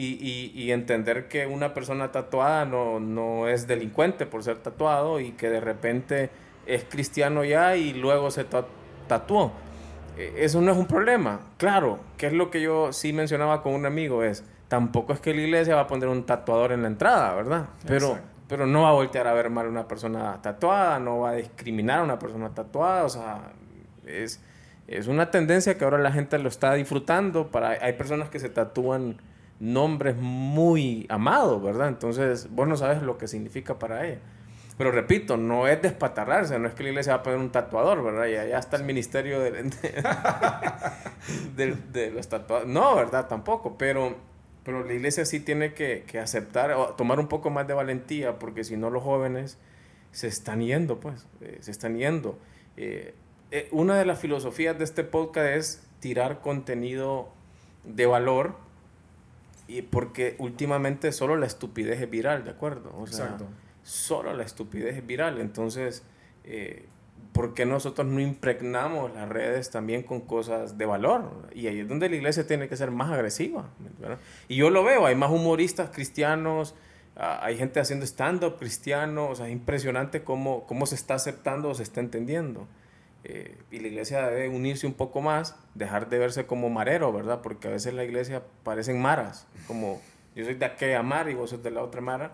Y, 0.00 0.52
y, 0.54 0.72
entender 0.72 1.28
que 1.28 1.46
una 1.46 1.74
persona 1.74 2.10
tatuada 2.10 2.64
no, 2.64 3.00
no, 3.00 3.48
es 3.48 3.66
delincuente 3.66 4.24
por 4.24 4.42
ser 4.42 4.58
tatuado 4.58 5.20
y 5.20 5.32
que 5.32 5.50
de 5.50 5.60
repente 5.60 6.30
es 6.66 6.84
cristiano 6.84 7.44
ya 7.44 7.76
y 7.76 7.92
luego 7.92 8.30
se 8.30 8.44
tatuó. 9.06 9.52
E, 10.16 10.32
eso 10.38 10.60
no 10.60 10.72
es 10.72 10.78
un 10.78 10.86
problema. 10.86 11.40
Claro, 11.58 11.98
que 12.16 12.26
es 12.28 12.32
lo 12.32 12.50
que 12.50 12.62
yo 12.62 12.92
sí 12.92 13.12
mencionaba 13.12 13.62
con 13.62 13.74
un 13.74 13.86
amigo, 13.86 14.22
es, 14.22 14.44
tampoco 14.68 15.12
es 15.12 15.20
que 15.20 15.34
la 15.34 15.42
iglesia 15.42 15.74
va 15.74 15.82
a 15.82 15.86
poner 15.86 16.08
un 16.08 16.24
tatuador 16.24 16.72
en 16.72 16.82
la 16.82 16.88
entrada, 16.88 17.34
¿verdad? 17.34 17.66
Pero, 17.86 18.18
pero 18.48 18.66
no 18.66 18.82
va 18.82 18.90
a 18.90 18.92
voltear 18.92 19.26
a 19.26 19.34
ver 19.34 19.50
mal 19.50 19.66
a 19.66 19.68
una 19.68 19.88
persona 19.88 20.40
tatuada, 20.40 20.98
no 20.98 21.20
va 21.20 21.30
a 21.30 21.34
discriminar 21.34 22.00
a 22.00 22.02
una 22.04 22.18
persona 22.18 22.50
tatuada, 22.50 23.04
o 23.04 23.08
sea, 23.08 23.52
es, 24.06 24.40
es 24.86 25.08
una 25.08 25.30
tendencia 25.30 25.76
que 25.76 25.84
ahora 25.84 25.98
la 25.98 26.12
gente 26.12 26.38
lo 26.38 26.48
está 26.48 26.74
disfrutando. 26.74 27.48
Para, 27.48 27.70
hay 27.70 27.92
personas 27.94 28.30
que 28.30 28.38
se 28.38 28.48
tatúan 28.48 29.18
nombres 29.60 30.16
muy 30.16 31.06
amados, 31.08 31.62
¿verdad? 31.62 31.88
Entonces, 31.88 32.48
vos 32.50 32.66
no 32.66 32.76
sabes 32.76 33.02
lo 33.02 33.18
que 33.18 33.28
significa 33.28 33.78
para 33.78 34.06
ella. 34.06 34.18
Pero 34.76 34.90
repito, 34.90 35.36
no 35.36 35.68
es 35.68 35.80
despatarrarse, 35.82 36.58
no 36.58 36.66
es 36.66 36.74
que 36.74 36.84
la 36.84 36.88
iglesia 36.88 37.14
va 37.14 37.20
a 37.20 37.22
poner 37.22 37.38
un 37.38 37.52
tatuador, 37.52 38.02
¿verdad? 38.02 38.26
Y 38.26 38.36
allá 38.36 38.58
está 38.58 38.78
el 38.78 38.84
ministerio 38.84 39.38
de, 39.38 39.52
de, 41.92 42.10
los 42.10 42.28
tatuadores. 42.28 42.72
No, 42.72 42.96
¿verdad? 42.96 43.28
Tampoco, 43.28 43.76
pero, 43.76 44.16
pero 44.64 44.82
la 44.82 44.94
iglesia 44.94 45.26
sí 45.26 45.40
tiene 45.40 45.74
que, 45.74 46.04
que 46.06 46.18
aceptar 46.18 46.72
o 46.72 46.94
tomar 46.94 47.20
un 47.20 47.28
poco 47.28 47.50
más 47.50 47.68
de 47.68 47.74
valentía, 47.74 48.38
porque 48.38 48.64
si 48.64 48.78
no 48.78 48.88
los 48.88 49.02
jóvenes 49.02 49.58
se 50.12 50.28
están 50.28 50.62
yendo, 50.62 50.98
pues, 50.98 51.26
eh, 51.42 51.58
se 51.60 51.70
están 51.70 51.98
yendo. 51.98 52.38
Eh, 52.78 53.14
eh, 53.50 53.68
una 53.72 53.98
de 53.98 54.06
las 54.06 54.18
filosofías 54.18 54.78
de 54.78 54.84
este 54.84 55.04
podcast 55.04 55.48
es 55.48 55.86
tirar 56.00 56.40
contenido 56.40 57.28
de 57.84 58.06
valor 58.06 58.69
y 59.70 59.82
porque 59.82 60.34
últimamente 60.38 61.12
solo 61.12 61.36
la 61.36 61.46
estupidez 61.46 62.00
es 62.00 62.10
viral, 62.10 62.44
¿de 62.44 62.50
acuerdo? 62.50 62.92
O 62.98 63.06
sea, 63.06 63.26
Exacto. 63.26 63.46
Solo 63.84 64.34
la 64.34 64.42
estupidez 64.42 64.96
es 64.96 65.06
viral. 65.06 65.40
Entonces, 65.40 66.02
eh, 66.42 66.86
¿por 67.32 67.54
qué 67.54 67.66
nosotros 67.66 68.04
no 68.08 68.18
impregnamos 68.18 69.14
las 69.14 69.28
redes 69.28 69.70
también 69.70 70.02
con 70.02 70.22
cosas 70.22 70.76
de 70.76 70.86
valor? 70.86 71.48
Y 71.54 71.68
ahí 71.68 71.80
es 71.80 71.88
donde 71.88 72.08
la 72.08 72.16
iglesia 72.16 72.48
tiene 72.48 72.68
que 72.68 72.76
ser 72.76 72.90
más 72.90 73.12
agresiva. 73.12 73.70
Y 74.48 74.56
yo 74.56 74.70
lo 74.70 74.82
veo, 74.82 75.06
hay 75.06 75.14
más 75.14 75.30
humoristas 75.30 75.90
cristianos, 75.90 76.74
ah, 77.14 77.38
hay 77.40 77.56
gente 77.56 77.78
haciendo 77.78 78.04
stand-up 78.06 78.56
cristiano, 78.58 79.28
o 79.28 79.36
sea, 79.36 79.46
es 79.46 79.52
impresionante 79.52 80.24
cómo, 80.24 80.66
cómo 80.66 80.84
se 80.86 80.96
está 80.96 81.14
aceptando 81.14 81.68
o 81.68 81.74
se 81.74 81.84
está 81.84 82.00
entendiendo. 82.00 82.66
Eh, 83.24 83.58
y 83.70 83.80
la 83.80 83.88
iglesia 83.88 84.28
debe 84.28 84.48
unirse 84.48 84.86
un 84.86 84.94
poco 84.94 85.20
más, 85.20 85.56
dejar 85.74 86.08
de 86.08 86.18
verse 86.18 86.46
como 86.46 86.70
marero, 86.70 87.12
¿verdad? 87.12 87.40
Porque 87.42 87.68
a 87.68 87.70
veces 87.70 87.92
la 87.92 88.04
iglesia 88.04 88.42
parecen 88.62 89.00
maras, 89.00 89.46
como 89.66 90.00
yo 90.34 90.44
soy 90.44 90.54
de 90.54 90.64
aquella 90.64 91.02
mar 91.02 91.28
y 91.28 91.34
vos 91.34 91.50
sos 91.50 91.62
de 91.62 91.70
la 91.70 91.82
otra 91.82 92.00
mara. 92.00 92.32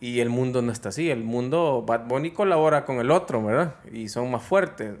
Y 0.00 0.20
el 0.20 0.28
mundo 0.28 0.60
no 0.60 0.70
está 0.70 0.90
así. 0.90 1.10
El 1.10 1.24
mundo, 1.24 1.82
Bad 1.86 2.06
Bunny 2.06 2.30
colabora 2.30 2.84
con 2.84 2.96
el 2.96 3.10
otro, 3.10 3.42
¿verdad? 3.42 3.76
Y 3.90 4.08
son 4.08 4.30
más 4.30 4.42
fuertes. 4.42 4.96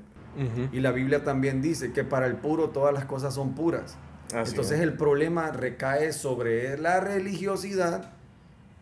Y 0.72 0.80
la 0.80 0.90
Biblia 0.90 1.22
también 1.22 1.62
dice 1.62 1.92
que 1.92 2.02
para 2.02 2.26
el 2.26 2.34
puro 2.34 2.70
todas 2.70 2.92
las 2.92 3.04
cosas 3.04 3.34
son 3.34 3.54
puras. 3.54 3.96
Entonces 4.32 4.80
el 4.80 4.94
problema 4.94 5.50
recae 5.50 6.12
sobre 6.12 6.76
la 6.78 7.00
religiosidad. 7.00 8.12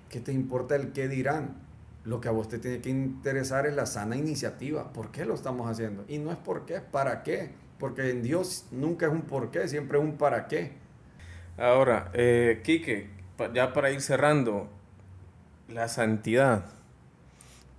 ¿Qué 0.08 0.20
te 0.20 0.32
importa 0.32 0.76
el 0.76 0.92
qué 0.92 1.08
dirán? 1.08 1.56
Lo 2.04 2.20
que 2.20 2.28
a 2.28 2.32
vos 2.32 2.48
te 2.48 2.58
tiene 2.58 2.80
que 2.80 2.90
interesar 2.90 3.66
es 3.66 3.74
la 3.74 3.86
sana 3.86 4.16
iniciativa. 4.16 4.92
¿Por 4.92 5.10
qué 5.10 5.24
lo 5.24 5.34
estamos 5.34 5.70
haciendo? 5.70 6.04
Y 6.08 6.18
no 6.18 6.32
es 6.32 6.38
por 6.38 6.66
qué, 6.66 6.76
es 6.76 6.82
para 6.82 7.22
qué. 7.22 7.50
Porque 7.78 8.10
en 8.10 8.22
Dios 8.22 8.66
nunca 8.70 9.06
es 9.06 9.12
un 9.12 9.22
por 9.22 9.50
qué, 9.50 9.68
siempre 9.68 9.98
es 9.98 10.04
un 10.04 10.16
para 10.16 10.48
qué. 10.48 10.72
Ahora, 11.58 12.10
eh, 12.14 12.60
Quique, 12.64 13.10
ya 13.54 13.72
para 13.72 13.90
ir 13.90 14.00
cerrando, 14.00 14.68
la 15.68 15.88
santidad. 15.88 16.64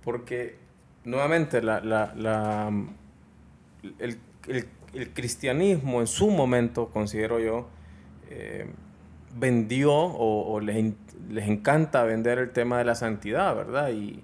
Porque 0.02 0.56
nuevamente 1.04 1.62
la, 1.62 1.80
la, 1.80 2.70
el, 3.98 4.18
el, 4.48 5.10
cristianismo 5.12 6.00
en 6.00 6.06
su 6.06 6.30
momento, 6.30 6.88
considero 6.90 7.40
yo, 7.40 7.68
eh, 8.30 8.66
vendió 9.34 9.92
o, 9.92 10.60
les, 10.60 10.92
les, 11.28 11.48
encanta 11.48 12.04
vender 12.04 12.38
el 12.38 12.50
tema 12.50 12.78
de 12.78 12.84
la 12.84 12.94
santidad, 12.94 13.54
¿verdad? 13.54 13.90
Y, 13.90 14.22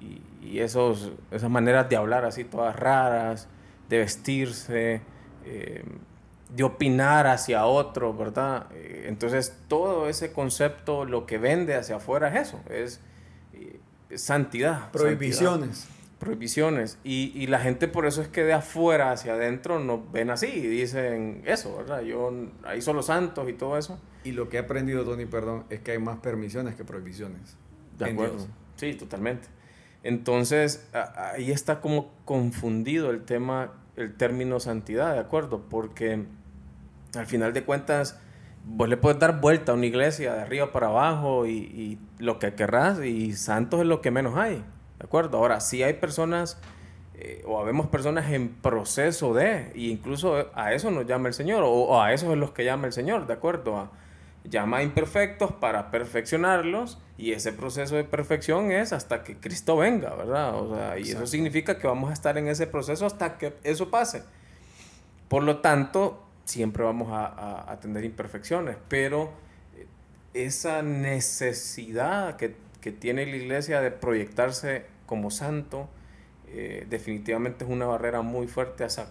y, 0.00 0.58
esos, 0.58 1.12
esas 1.30 1.50
maneras 1.50 1.88
de 1.88 1.96
hablar 1.96 2.24
así 2.24 2.44
todas 2.44 2.76
raras, 2.76 3.48
de 3.88 3.98
vestirse, 3.98 5.00
eh, 5.44 5.84
de 6.54 6.64
opinar 6.64 7.26
hacia 7.26 7.64
otro, 7.64 8.14
¿verdad? 8.14 8.66
Eh, 8.74 9.06
entonces 9.08 9.56
todo 9.68 10.08
ese 10.08 10.32
concepto 10.32 11.04
lo 11.04 11.26
que 11.26 11.38
vende 11.38 11.74
hacia 11.74 11.96
afuera 11.96 12.28
es 12.28 12.48
eso, 12.48 12.60
es, 12.68 13.00
santidad. 14.14 14.90
Prohibiciones 14.90 15.88
prohibiciones. 16.18 16.98
Y, 17.02 17.32
y, 17.34 17.48
la 17.48 17.58
gente 17.58 17.88
por 17.88 18.06
eso 18.06 18.22
es 18.22 18.28
que 18.28 18.44
de 18.44 18.52
afuera 18.52 19.10
hacia 19.10 19.32
adentro 19.32 19.80
nos 19.80 20.12
ven 20.12 20.30
así 20.30 20.46
y 20.46 20.68
dicen 20.68 21.42
eso, 21.46 21.76
¿verdad? 21.76 22.02
Yo, 22.02 22.32
ahí 22.62 22.80
son 22.80 22.94
los 22.94 23.06
santos 23.06 23.48
y 23.48 23.54
todo 23.54 23.76
eso. 23.76 23.98
Y 24.24 24.32
lo 24.32 24.48
que 24.48 24.56
he 24.56 24.60
aprendido, 24.60 25.04
Tony, 25.04 25.26
perdón, 25.26 25.64
es 25.70 25.80
que 25.80 25.92
hay 25.92 25.98
más 25.98 26.18
permisiones 26.18 26.74
que 26.74 26.84
prohibiciones. 26.84 27.56
De 27.98 28.10
acuerdo. 28.10 28.46
Sí, 28.76 28.94
totalmente. 28.94 29.48
Entonces, 30.02 30.88
ahí 30.92 31.50
está 31.50 31.80
como 31.80 32.12
confundido 32.24 33.10
el 33.10 33.24
tema, 33.24 33.72
el 33.96 34.14
término 34.14 34.60
santidad, 34.60 35.14
¿de 35.14 35.20
acuerdo? 35.20 35.62
Porque 35.68 36.24
al 37.14 37.26
final 37.26 37.52
de 37.52 37.64
cuentas, 37.64 38.18
vos 38.64 38.88
le 38.88 38.96
puedes 38.96 39.18
dar 39.18 39.40
vuelta 39.40 39.72
a 39.72 39.74
una 39.74 39.86
iglesia 39.86 40.34
de 40.34 40.40
arriba 40.40 40.72
para 40.72 40.88
abajo 40.88 41.46
y, 41.46 41.52
y 41.52 41.98
lo 42.18 42.38
que 42.38 42.54
querrás, 42.54 43.04
y 43.04 43.32
santos 43.34 43.80
es 43.80 43.86
lo 43.86 44.00
que 44.00 44.10
menos 44.10 44.36
hay. 44.36 44.64
¿De 44.98 45.04
acuerdo? 45.04 45.38
Ahora, 45.38 45.60
si 45.60 45.82
hay 45.82 45.94
personas 45.94 46.58
eh, 47.24 47.44
o 47.46 47.60
habemos 47.60 47.86
personas 47.86 48.32
en 48.32 48.48
proceso 48.48 49.32
de, 49.32 49.70
e 49.74 49.82
incluso 49.82 50.50
a 50.54 50.72
eso 50.72 50.90
nos 50.90 51.06
llama 51.06 51.28
el 51.28 51.34
Señor, 51.34 51.62
o, 51.64 52.02
a 52.02 52.12
eso 52.12 52.32
es 52.32 52.38
los 52.38 52.50
que 52.50 52.64
llama 52.64 52.88
el 52.88 52.92
Señor, 52.92 53.28
¿de 53.28 53.32
acuerdo? 53.34 53.76
A, 53.76 53.92
llama 54.44 54.78
a 54.78 54.82
imperfectos 54.82 55.52
para 55.52 55.90
perfeccionarlos 55.90 56.98
y 57.16 57.32
ese 57.32 57.52
proceso 57.52 57.94
de 57.96 58.04
perfección 58.04 58.72
es 58.72 58.92
hasta 58.92 59.22
que 59.22 59.36
Cristo 59.36 59.76
venga, 59.76 60.14
¿verdad? 60.14 60.54
O 60.56 60.74
sea, 60.74 60.98
y 60.98 61.10
eso 61.10 61.26
significa 61.26 61.78
que 61.78 61.86
vamos 61.86 62.10
a 62.10 62.12
estar 62.12 62.36
en 62.38 62.48
ese 62.48 62.66
proceso 62.66 63.06
hasta 63.06 63.38
que 63.38 63.54
eso 63.62 63.90
pase. 63.90 64.22
Por 65.28 65.44
lo 65.44 65.58
tanto, 65.58 66.22
siempre 66.44 66.82
vamos 66.82 67.08
a, 67.12 67.70
a 67.70 67.80
tener 67.80 68.04
imperfecciones, 68.04 68.76
pero 68.88 69.32
esa 70.34 70.82
necesidad 70.82 72.36
que, 72.36 72.56
que 72.80 72.92
tiene 72.92 73.26
la 73.26 73.36
iglesia 73.36 73.80
de 73.80 73.90
proyectarse 73.90 74.86
como 75.06 75.30
santo, 75.30 75.88
eh, 76.48 76.86
definitivamente 76.88 77.64
es 77.64 77.70
una 77.70 77.86
barrera 77.86 78.22
muy 78.22 78.46
fuerte 78.46 78.84
hacia 78.84 79.06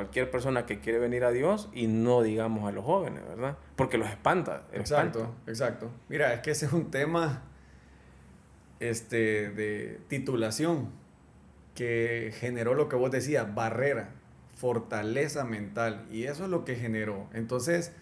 cualquier 0.00 0.30
persona 0.30 0.64
que 0.64 0.80
quiere 0.80 0.98
venir 0.98 1.24
a 1.24 1.30
Dios 1.30 1.68
y 1.74 1.86
no 1.86 2.22
digamos 2.22 2.66
a 2.66 2.72
los 2.72 2.86
jóvenes, 2.86 3.22
¿verdad? 3.28 3.58
Porque 3.76 3.98
los 3.98 4.08
espanta. 4.08 4.62
exacto, 4.72 5.34
exacto. 5.46 5.90
Mira, 6.08 6.32
es 6.32 6.40
que 6.40 6.52
ese 6.52 6.64
es 6.64 6.72
un 6.72 6.90
tema 6.90 7.42
este, 8.78 9.50
de 9.50 10.00
titulación 10.08 10.88
que 11.74 12.32
generó 12.34 12.72
lo 12.72 12.88
que 12.88 12.96
vos 12.96 13.10
decías, 13.10 13.54
barrera, 13.54 14.14
fortaleza 14.54 15.44
mental, 15.44 16.06
y 16.10 16.24
eso 16.24 16.44
es 16.44 16.50
lo 16.50 16.64
que 16.64 16.76
generó. 16.76 17.28
Entonces, 17.34 17.92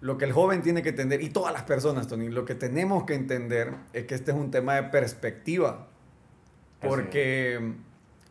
lo 0.00 0.16
que 0.16 0.26
el 0.26 0.32
joven 0.32 0.62
tiene 0.62 0.82
que 0.82 0.90
entender, 0.90 1.22
y 1.22 1.30
todas 1.30 1.52
las 1.52 1.64
personas, 1.64 2.06
Tony, 2.06 2.28
lo 2.28 2.44
que 2.44 2.54
tenemos 2.54 3.02
que 3.02 3.14
entender 3.14 3.74
es 3.92 4.04
que 4.06 4.14
este 4.14 4.30
es 4.30 4.36
un 4.36 4.52
tema 4.52 4.76
de 4.76 4.84
perspectiva. 4.84 5.88
Porque 6.80 7.74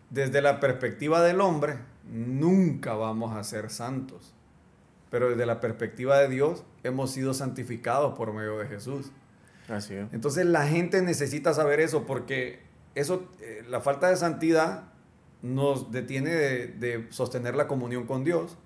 desde 0.10 0.42
la 0.42 0.62
perspectiva 0.62 1.22
del 1.22 1.42
hombre, 1.42 1.91
nunca 2.12 2.94
vamos 2.94 3.36
a 3.36 3.44
ser 3.44 3.70
santos. 3.72 4.36
Pero 5.10 5.30
desde 5.30 5.46
la 5.46 5.60
perspectiva 5.60 6.20
de 6.20 6.30
Dios, 6.30 6.64
hemos 6.84 7.12
sido 7.12 7.34
santificados 7.34 8.16
por 8.16 8.34
medio 8.34 8.60
de 8.60 8.68
Jesús. 8.68 9.12
Así 9.68 9.96
es. 9.96 10.08
Entonces 10.12 10.46
la 10.46 10.68
gente 10.68 11.02
necesita 11.02 11.54
saber 11.54 11.80
eso 11.80 12.06
porque 12.06 12.60
eso, 12.96 13.28
eh, 13.40 13.64
la 13.70 13.82
falta 13.82 14.10
de 14.10 14.18
santidad 14.18 14.84
nos 15.42 15.92
detiene 15.92 16.30
de, 16.30 16.68
de, 16.68 17.08
sostener 17.10 17.56
la 17.56 17.68
comunión 17.68 18.06
con 18.06 18.24
Dios, 18.24 18.58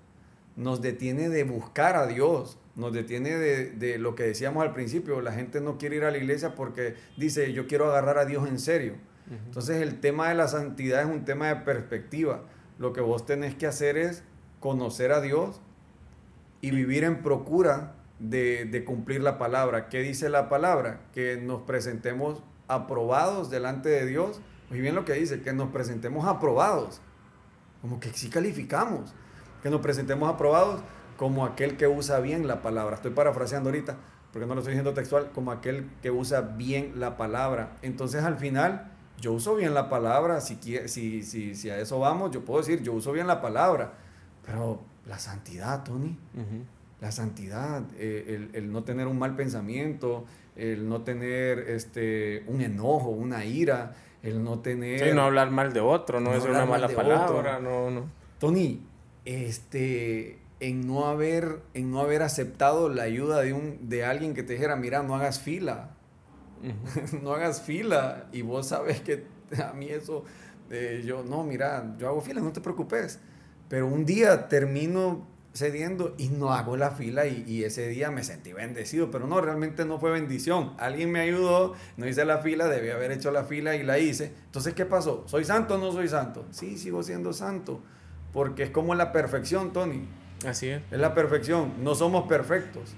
nos 0.56 0.82
detiene 0.82 1.28
de 1.28 1.44
buscar 1.44 1.96
a 1.96 2.06
Dios, 2.06 2.58
nos 2.74 2.92
detiene 2.92 3.36
de, 3.36 3.70
de, 3.70 3.98
lo 3.98 4.14
que 4.14 4.24
decíamos 4.24 4.62
al 4.62 4.72
principio. 4.72 5.20
La 5.20 5.32
gente 5.32 5.60
no 5.60 5.78
quiere 5.78 5.96
ir 5.96 6.04
a 6.04 6.10
la 6.10 6.18
iglesia 6.18 6.54
porque 6.54 6.94
dice, 7.16 7.52
yo 7.52 7.66
quiero 7.66 7.88
agarrar 7.88 8.18
a 8.18 8.24
Dios 8.24 8.46
en 8.48 8.58
serio. 8.58 8.94
Entonces 9.28 9.82
el 9.82 9.98
tema 9.98 10.28
de 10.28 10.36
la 10.36 10.46
santidad 10.46 11.00
es 11.02 11.08
un 11.08 11.24
tema 11.24 11.48
de 11.48 11.56
perspectiva. 11.56 12.44
Lo 12.78 12.92
que 12.92 13.00
vos 13.00 13.24
tenés 13.26 13.54
que 13.54 13.66
hacer 13.66 13.96
es 13.96 14.22
conocer 14.60 15.12
a 15.12 15.20
Dios 15.20 15.60
y 16.60 16.70
vivir 16.70 17.04
en 17.04 17.22
procura 17.22 17.94
de, 18.18 18.82
cumplir 18.86 19.22
la 19.22 19.38
palabra. 19.38 19.88
¿Qué 19.88 20.00
dice 20.00 20.28
la 20.28 20.48
palabra? 20.48 21.00
Que 21.12 21.36
nos 21.36 21.62
presentemos 21.62 22.42
aprobados 22.68 23.50
delante 23.50 23.88
de 23.88 24.06
Dios. 24.06 24.40
Muy 24.70 24.80
bien 24.80 24.94
lo 24.94 25.04
que 25.04 25.12
dice, 25.14 25.42
que 25.42 25.52
nos 25.52 25.70
presentemos 25.70 26.26
aprobados. 26.26 27.00
Como 27.80 28.00
que 28.00 28.10
sí 28.10 28.28
calificamos. 28.28 29.14
Que 29.62 29.70
nos 29.70 29.80
presentemos 29.80 30.28
aprobados 30.32 30.80
como 31.16 31.44
aquel 31.44 31.76
que 31.76 31.86
usa 31.86 32.20
bien 32.20 32.46
la 32.46 32.62
palabra. 32.62 32.96
Estoy 32.96 33.12
parafraseando 33.12 33.70
ahorita, 33.70 33.96
porque 34.32 34.46
no 34.46 34.54
lo 34.54 34.60
estoy 34.60 34.72
diciendo 34.72 34.94
textual, 34.94 35.30
como 35.32 35.50
aquel 35.50 35.90
que 36.02 36.10
usa 36.10 36.40
bien 36.40 36.94
la 36.96 37.16
palabra. 37.16 37.76
Entonces 37.82 38.22
al 38.22 38.36
final 38.36 38.95
yo 39.20 39.32
uso 39.32 39.54
bien 39.54 39.74
la 39.74 39.88
palabra, 39.88 40.40
si, 40.40 40.58
si, 40.86 41.22
si, 41.22 41.54
si 41.54 41.70
a 41.70 41.78
eso 41.78 41.98
vamos, 41.98 42.30
yo 42.30 42.44
puedo 42.44 42.60
decir, 42.60 42.82
yo 42.82 42.92
uso 42.92 43.12
bien 43.12 43.26
la 43.26 43.40
palabra, 43.40 43.94
pero 44.44 44.80
la 45.06 45.18
santidad, 45.18 45.84
Tony, 45.84 46.16
la 47.00 47.12
santidad, 47.12 47.82
eh, 47.96 48.48
el, 48.52 48.72
no 48.72 48.84
tener 48.84 49.06
un 49.06 49.18
mal 49.18 49.36
pensamiento, 49.36 50.24
el 50.56 50.88
no 50.88 51.02
tener 51.02 51.58
este, 51.58 52.44
un 52.46 52.60
enojo, 52.60 53.10
una 53.10 53.44
ira, 53.44 53.94
el 54.22 54.42
no 54.42 54.60
tener... 54.60 55.00
Sí, 55.00 55.14
no 55.14 55.22
hablar 55.22 55.50
mal 55.50 55.72
de 55.72 55.80
otro, 55.80 56.20
no, 56.20 56.34
es 56.34 56.44
una 56.44 56.64
mala 56.66 56.88
palabra, 56.88 57.58
no, 57.58 57.90
no. 57.90 58.04
Tony, 58.38 58.82
este, 59.24 60.38
en 60.60 60.86
no 60.86 61.06
haber, 61.06 61.60
en 61.74 61.90
no 61.90 62.00
haber 62.00 62.22
aceptado 62.22 62.88
la 62.88 63.04
ayuda 63.04 63.40
de, 63.40 63.52
un, 63.52 63.88
de 63.88 64.04
alguien 64.04 64.34
que 64.34 64.42
te 64.42 64.54
dijera, 64.54 64.76
mira, 64.76 65.02
no 65.02 65.14
hagas 65.14 65.40
fila, 65.40 65.95
no 67.22 67.32
hagas 67.32 67.62
fila. 67.62 68.26
Y 68.32 68.42
vos 68.42 68.68
sabes 68.68 69.00
que 69.00 69.26
a 69.62 69.72
mí 69.72 69.88
eso, 69.88 70.24
eh, 70.70 71.02
yo, 71.04 71.22
no, 71.22 71.44
mira, 71.44 71.94
yo 71.98 72.08
hago 72.08 72.20
fila, 72.20 72.40
no 72.40 72.52
te 72.52 72.60
preocupes. 72.60 73.18
Pero 73.68 73.86
un 73.86 74.04
día 74.04 74.48
termino 74.48 75.26
cediendo 75.52 76.14
y 76.18 76.28
no 76.28 76.52
hago 76.52 76.76
la 76.76 76.90
fila 76.90 77.26
y, 77.26 77.64
ese 77.64 77.88
día 77.88 78.10
me 78.10 78.22
sentí 78.22 78.52
bendecido, 78.52 79.10
pero 79.10 79.26
no, 79.26 79.40
realmente 79.40 79.84
no 79.84 79.98
fue 79.98 80.10
bendición. 80.10 80.74
Alguien 80.78 81.10
me 81.10 81.20
ayudó, 81.20 81.74
no 81.96 82.06
hice 82.06 82.24
la 82.24 82.38
fila, 82.38 82.68
debí 82.68 82.90
haber 82.90 83.10
hecho 83.10 83.30
la 83.30 83.44
fila 83.44 83.74
y 83.74 83.82
la 83.82 83.98
hice. 83.98 84.32
Entonces, 84.44 84.74
¿qué 84.74 84.84
pasó? 84.84 85.24
¿Soy 85.26 85.44
santo 85.44 85.76
o 85.76 85.78
no 85.78 85.92
soy 85.92 86.08
santo? 86.08 86.44
Sí, 86.50 86.76
sigo 86.76 87.02
siendo 87.02 87.32
santo, 87.32 87.80
porque 88.32 88.64
es 88.64 88.70
como 88.70 88.94
la 88.94 89.12
perfección, 89.12 89.72
Tony. 89.72 90.06
Así 90.46 90.68
es. 90.68 90.82
Es 90.90 90.98
la 90.98 91.14
perfección, 91.14 91.72
no 91.82 91.94
somos 91.94 92.28
perfectos. 92.28 92.94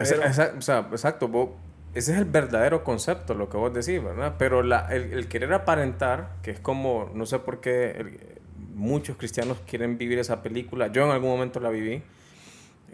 exacto, 0.00 1.28
vos 1.28 1.50
ese 1.94 2.12
es 2.12 2.18
el 2.18 2.26
verdadero 2.26 2.84
concepto, 2.84 3.34
lo 3.34 3.48
que 3.48 3.56
vos 3.56 3.72
decís, 3.72 4.02
¿verdad? 4.02 4.34
Pero 4.38 4.62
la, 4.62 4.86
el, 4.94 5.28
querer 5.28 5.52
aparentar, 5.52 6.36
que 6.42 6.50
es 6.50 6.60
como, 6.60 7.10
no 7.14 7.26
sé 7.26 7.38
por 7.38 7.60
qué 7.60 8.38
muchos 8.74 9.16
cristianos 9.16 9.58
quieren 9.66 9.98
vivir 9.98 10.18
esa 10.18 10.42
película, 10.42 10.88
yo 10.88 11.04
en 11.04 11.10
algún 11.10 11.30
momento 11.30 11.60
la 11.60 11.70
viví, 11.70 12.02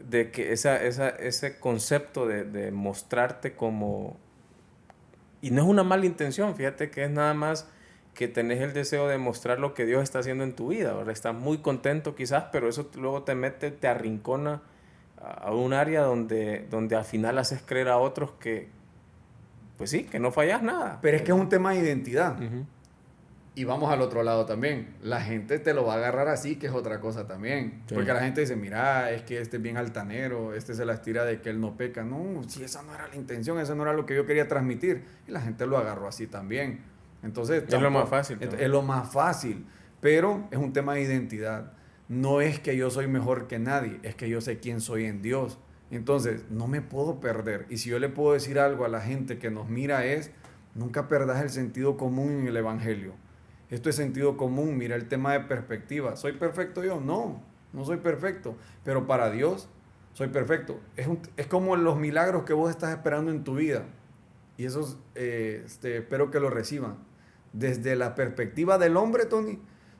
de 0.08 0.30
que 0.30 0.52
esa, 0.52 0.82
esa, 0.82 1.08
ese 1.08 1.58
concepto 1.58 2.26
de, 2.26 2.44
de 2.44 2.70
mostrarte 2.70 3.54
como... 3.54 4.18
Y 5.40 5.50
no 5.50 5.62
es 5.62 5.68
una 5.68 5.82
mala 5.82 6.06
intención, 6.06 6.54
fíjate 6.56 6.90
que 6.90 7.04
es 7.04 7.10
nada 7.10 7.34
más 7.34 7.68
que 8.14 8.28
tenés 8.28 8.60
el 8.62 8.72
deseo 8.72 9.08
de 9.08 9.18
mostrar 9.18 9.58
lo 9.58 9.74
que 9.74 9.84
Dios 9.84 10.02
está 10.02 10.20
haciendo 10.20 10.44
en 10.44 10.54
tu 10.54 10.68
vida, 10.68 10.92
¿verdad? 10.94 11.10
Estás 11.10 11.34
muy 11.34 11.58
contento 11.58 12.14
quizás, 12.14 12.44
pero 12.52 12.68
eso 12.68 12.88
luego 12.94 13.24
te 13.24 13.34
mete, 13.34 13.70
te 13.70 13.88
arrincona 13.88 14.62
a 15.20 15.52
un 15.52 15.72
área 15.72 16.02
donde, 16.02 16.66
donde 16.70 16.96
al 16.96 17.04
final 17.04 17.38
haces 17.38 17.60
creer 17.64 17.88
a 17.88 17.98
otros 17.98 18.30
que, 18.32 18.68
pues 19.76 19.90
sí, 19.90 20.04
que 20.04 20.18
no 20.18 20.30
fallas 20.30 20.62
nada. 20.62 20.98
Pero 21.02 21.16
es 21.16 21.22
que 21.22 21.32
es 21.32 21.38
un 21.38 21.48
tema 21.48 21.72
de 21.72 21.80
identidad. 21.80 22.36
Y 23.56 23.62
vamos 23.62 23.92
al 23.92 24.00
otro 24.00 24.24
lado 24.24 24.46
también. 24.46 24.96
La 25.00 25.20
gente 25.20 25.60
te 25.60 25.74
lo 25.74 25.86
va 25.86 25.94
a 25.94 25.96
agarrar 25.98 26.26
así, 26.26 26.56
que 26.56 26.66
es 26.66 26.72
otra 26.72 27.00
cosa 27.00 27.28
también. 27.28 27.82
Porque 27.92 28.12
la 28.12 28.20
gente 28.20 28.40
dice, 28.40 28.56
mira, 28.56 29.12
es 29.12 29.22
que 29.22 29.40
este 29.40 29.58
es 29.58 29.62
bien 29.62 29.76
altanero, 29.76 30.54
este 30.54 30.74
se 30.74 30.84
la 30.84 30.94
estira 30.94 31.24
de 31.24 31.40
que 31.40 31.50
él 31.50 31.60
no 31.60 31.76
peca. 31.76 32.02
No, 32.02 32.42
si 32.48 32.64
esa 32.64 32.82
no 32.82 32.92
era 32.94 33.06
la 33.06 33.14
intención, 33.14 33.60
eso 33.60 33.76
no 33.76 33.84
era 33.84 33.92
lo 33.92 34.06
que 34.06 34.16
yo 34.16 34.26
quería 34.26 34.48
transmitir. 34.48 35.04
Y 35.28 35.30
la 35.30 35.40
gente 35.40 35.66
lo 35.66 35.78
agarró 35.78 36.08
así 36.08 36.26
también. 36.26 36.80
Entonces, 37.22 37.64
es 37.66 37.80
lo 37.80 37.90
más 37.90 38.08
fácil. 38.08 38.38
Es, 38.40 38.68
lo 38.68 38.82
más 38.82 39.12
fácil. 39.12 39.64
Pero 40.00 40.48
es 40.50 40.58
un 40.58 40.72
tema 40.72 40.94
de 40.94 41.02
identidad. 41.02 41.72
No 42.08 42.40
es 42.40 42.58
que 42.58 42.76
yo 42.76 42.90
soy 42.90 43.06
mejor 43.06 43.46
que 43.46 43.58
nadie, 43.58 44.00
es 44.02 44.16
que 44.16 44.28
yo 44.28 44.40
sé 44.40 44.58
quién 44.58 44.80
soy 44.80 45.04
en 45.06 45.22
Dios. 45.22 45.58
Entonces, 45.90 46.44
no 46.50 46.66
me 46.66 46.82
puedo 46.82 47.20
perder. 47.20 47.66
Y 47.68 47.78
si 47.78 47.90
yo 47.90 47.98
le 47.98 48.08
puedo 48.08 48.32
decir 48.32 48.58
algo 48.58 48.84
a 48.84 48.88
la 48.88 49.00
gente 49.00 49.38
que 49.38 49.50
nos 49.50 49.68
mira 49.68 50.04
es, 50.06 50.30
nunca 50.74 51.08
perdas 51.08 51.42
el 51.42 51.50
sentido 51.50 51.96
común 51.96 52.32
en 52.32 52.46
el 52.48 52.56
Evangelio 52.56 53.14
esto 53.74 53.88
es 53.90 53.96
sentido 53.96 54.36
común, 54.36 54.76
mira 54.76 54.94
el 54.94 55.08
tema 55.08 55.32
de 55.32 55.40
perspectiva. 55.40 56.16
¿Soy 56.16 56.32
perfecto 56.32 56.84
yo? 56.84 57.00
No, 57.00 57.42
no 57.72 57.84
soy 57.84 57.96
perfecto, 57.96 58.56
pero 58.84 59.06
para 59.06 59.30
Dios 59.30 59.68
soy 60.12 60.28
perfecto. 60.28 60.78
Es, 60.96 61.08
es 61.36 61.46
como 61.48 61.74
los 61.74 61.96
milagros 61.96 62.44
que 62.44 62.52
vos 62.52 62.70
estás 62.70 62.90
esperando 62.90 63.30
en 63.30 63.42
tu 63.42 63.56
vida. 63.56 63.84
Y 64.56 64.66
eso 64.66 65.00
eh, 65.16 65.62
este, 65.64 65.98
espero 65.98 66.30
que 66.30 66.40
lo 66.40 66.50
reciban. 66.50 66.98
Desde 67.52 67.96
la 67.96 68.14
perspectiva 68.14 68.78
del 68.78 68.96
hombre, 68.96 69.26
Tony, 69.26 69.58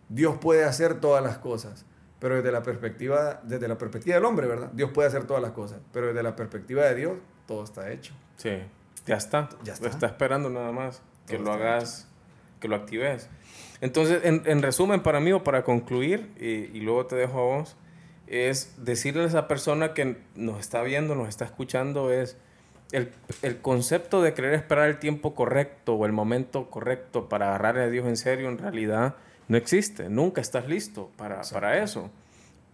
Dios 0.09 0.39
puede 0.39 0.65
hacer 0.65 1.01
todas 1.01 1.25
las 1.25 1.39
cosas. 1.39 1.87
Pero 2.19 2.37
desde 2.37 2.53
la 2.53 2.63
perspectiva, 2.63 3.41
desde 3.43 3.69
la 3.69 3.77
perspectiva 3.77 4.17
del 4.17 4.25
hombre, 4.25 4.47
¿verdad? 4.47 4.71
Dios 4.73 4.91
puede 4.93 5.09
hacer 5.09 5.25
todas 5.25 5.43
las 5.43 5.53
cosas. 5.53 5.81
Pero 5.93 6.09
desde 6.09 6.23
la 6.23 6.37
perspectiva 6.37 6.85
de 6.85 6.95
Dios, 6.95 7.19
todo 7.47 7.65
está 7.65 7.91
hecho. 7.91 8.15
Sí, 8.37 8.51
ya 9.07 9.17
está. 9.17 9.49
Ya 9.63 9.75
está. 9.75 9.89
está 9.89 10.07
esperando 10.07 10.49
nada 10.49 10.73
más 10.73 11.03
que 11.27 11.39
lo 11.39 11.53
hagas, 11.53 12.09
que 12.61 12.69
lo 12.69 12.77
actives. 12.77 13.29
Entonces, 13.81 14.23
en, 14.25 14.63
resumen, 14.63 15.03
para 15.03 15.21
mí 15.21 15.33
o 15.33 15.45
para 15.45 15.65
concluir, 15.65 16.31
y, 16.39 16.81
luego 16.81 17.07
te 17.07 17.17
dejo 17.17 17.39
a 17.39 17.59
vos, 17.59 17.77
es 18.27 18.75
decirle 18.79 19.25
a 19.25 19.27
esa 19.27 19.49
persona 19.49 19.93
que 19.93 20.17
nos 20.35 20.61
está 20.61 20.83
viendo, 20.83 21.15
nos 21.15 21.29
está 21.29 21.45
escuchando, 21.45 22.11
es 22.11 22.39
el, 22.93 23.11
concepto 23.61 24.23
de 24.23 24.35
querer 24.35 24.55
esperar 24.55 24.89
el 24.89 24.99
tiempo 24.99 25.35
correcto 25.35 25.95
o 25.95 26.07
el 26.07 26.13
momento 26.13 26.71
correcto 26.71 27.29
para 27.29 27.49
agarrar 27.49 27.79
a 27.79 27.89
Dios 27.89 28.07
en 28.07 28.17
serio, 28.17 28.49
en 28.49 28.59
realidad 28.59 29.17
no 29.49 29.57
existe. 29.57 30.09
Nunca 30.09 30.41
estás 30.41 30.69
listo 30.69 31.11
para, 31.17 31.43
para 31.53 31.83
eso. 31.83 32.11